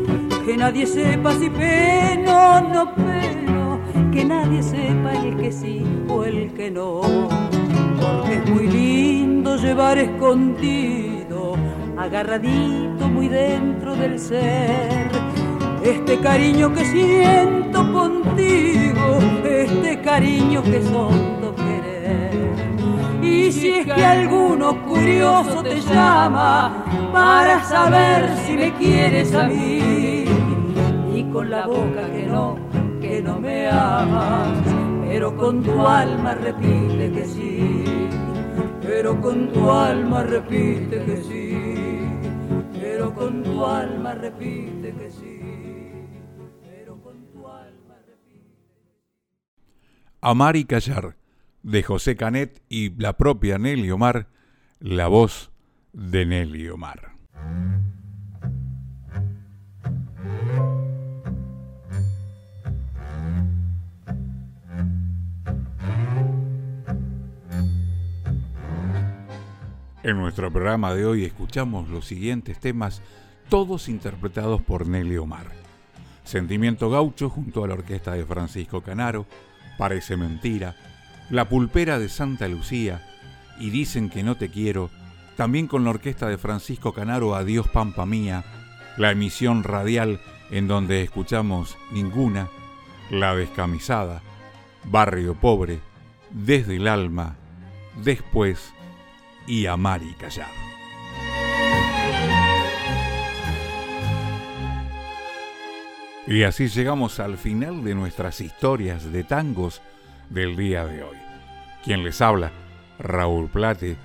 Que 0.45 0.55
nadie 0.55 0.86
sepa 0.86 1.34
si 1.34 1.49
peno 1.49 2.61
no 2.71 2.93
peno, 2.93 3.80
que 4.11 4.26
nadie 4.26 4.61
sepa 4.61 5.13
el 5.13 5.38
que 5.38 5.51
sí 5.51 5.84
o 6.07 6.24
el 6.24 6.53
que 6.53 6.69
no. 6.69 7.01
Porque 7.99 8.36
es 8.36 8.47
muy 8.47 8.67
lindo 8.67 9.55
llevar 9.55 9.97
escondido, 9.97 11.55
agarradito 11.97 13.07
muy 13.07 13.28
dentro 13.28 13.95
del 13.95 14.19
ser. 14.19 15.09
Este 15.84 16.19
cariño 16.19 16.71
que 16.76 16.86
siento 16.86 17.91
contigo, 17.91 19.17
este 19.43 19.99
cariño 20.01 20.61
que 20.61 20.80
son 20.84 21.34
y 23.24 23.51
si 23.51 23.69
es 23.69 23.86
que 23.86 24.05
alguno 24.05 24.86
curioso 24.86 25.63
te 25.63 25.80
llama 25.82 26.86
para 27.11 27.63
saber 27.63 28.38
si 28.45 28.53
me 28.53 28.74
quieres 28.74 29.34
a 29.34 29.47
mí, 29.47 30.26
y 31.15 31.24
con 31.32 31.49
la 31.49 31.65
boca 31.65 32.11
que 32.11 32.26
no, 32.28 32.57
que 32.99 33.21
no 33.21 33.39
me 33.39 33.69
amas, 33.69 34.57
pero 35.07 35.36
con 35.38 35.63
tu 35.63 35.88
alma 35.88 36.34
repite 36.36 37.11
que 37.11 37.26
sí, 37.26 37.84
pero 38.82 39.19
con 39.21 39.51
tu 39.51 39.71
alma 39.71 40.24
repite 40.24 41.03
que 41.03 41.17
sí, 41.17 41.99
pero 42.80 43.13
con 43.13 43.43
tu 43.43 43.65
alma 43.65 44.13
repite 44.13 44.93
que 44.93 45.11
sí. 45.11 45.39
Amar 50.26 50.55
y 50.55 50.63
callar 50.63 51.17
de 51.64 51.82
José 51.82 52.16
Canet 52.16 52.61
y 52.70 52.93
la 53.01 53.14
propia 53.18 53.57
Nelly 53.57 53.89
Omar, 53.89 54.28
la 54.80 55.07
voz 55.07 55.51
de 55.93 56.26
Nelly 56.26 56.70
Omar. 56.70 57.14
En 70.03 70.18
nuestro 70.18 70.51
programa 70.51 70.93
de 70.93 71.05
hoy 71.05 71.24
escuchamos 71.24 71.88
los 71.88 72.05
siguientes 72.05 72.59
temas, 72.59 73.01
todos 73.47 73.88
interpretados 73.88 74.61
por 74.61 74.86
Nelly 74.86 75.16
Omar. 75.16 75.47
Sentimiento 76.26 76.89
Gaucho 76.89 77.30
junto 77.30 77.64
a 77.64 77.70
la 77.70 77.76
orquesta 77.76 78.11
de 78.11 78.26
Francisco 78.26 78.82
Canaro, 78.82 79.26
Parece 79.78 80.18
Mentira, 80.18 80.76
la 81.30 81.49
Pulpera 81.49 81.99
de 81.99 82.09
Santa 82.09 82.47
Lucía 82.47 83.01
y 83.59 83.69
Dicen 83.69 84.09
que 84.09 84.24
no 84.24 84.36
te 84.36 84.49
quiero, 84.49 84.89
también 85.38 85.67
con 85.67 85.84
la 85.84 85.91
orquesta 85.91 86.28
de 86.28 86.38
Francisco 86.38 86.93
Canaro 86.93 87.36
Adiós 87.36 87.67
Pampa 87.67 88.05
Mía, 88.05 88.43
la 88.97 89.11
emisión 89.11 89.63
radial 89.63 90.19
en 90.51 90.67
donde 90.67 91.01
escuchamos 91.01 91.78
Ninguna, 91.91 92.49
La 93.09 93.36
Descamisada, 93.36 94.21
Barrio 94.86 95.36
Pobre, 95.36 95.80
Desde 96.32 96.76
el 96.76 96.88
Alma, 96.88 97.36
Después, 98.03 98.74
y 99.47 99.65
amar 99.65 100.01
y 100.03 100.13
callar. 100.13 100.49
Y 106.26 106.43
así 106.43 106.67
llegamos 106.67 107.19
al 107.19 107.38
final 107.38 107.84
de 107.84 107.95
nuestras 107.95 108.39
historias 108.39 109.11
de 109.11 109.24
tangos 109.24 109.82
del 110.34 110.55
día 110.55 110.86
de 110.86 111.03
hoy. 111.03 111.17
Quien 111.84 112.03
les 112.03 112.21
habla, 112.21 112.51
Raúl 112.99 113.49
Plate, 113.49 113.97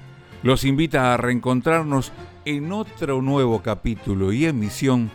los 0.43 0.64
invita 0.64 1.14
a 1.14 1.16
reencontrarnos 1.16 2.12
en 2.45 2.72
otro 2.72 3.22
nuevo 3.22 3.62
capítulo 3.62 4.33
y 4.33 4.45
emisión 4.47 5.11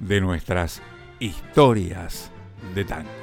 de 0.00 0.20
nuestras 0.20 0.82
historias 1.20 2.30
de 2.74 2.84
tango. 2.84 3.21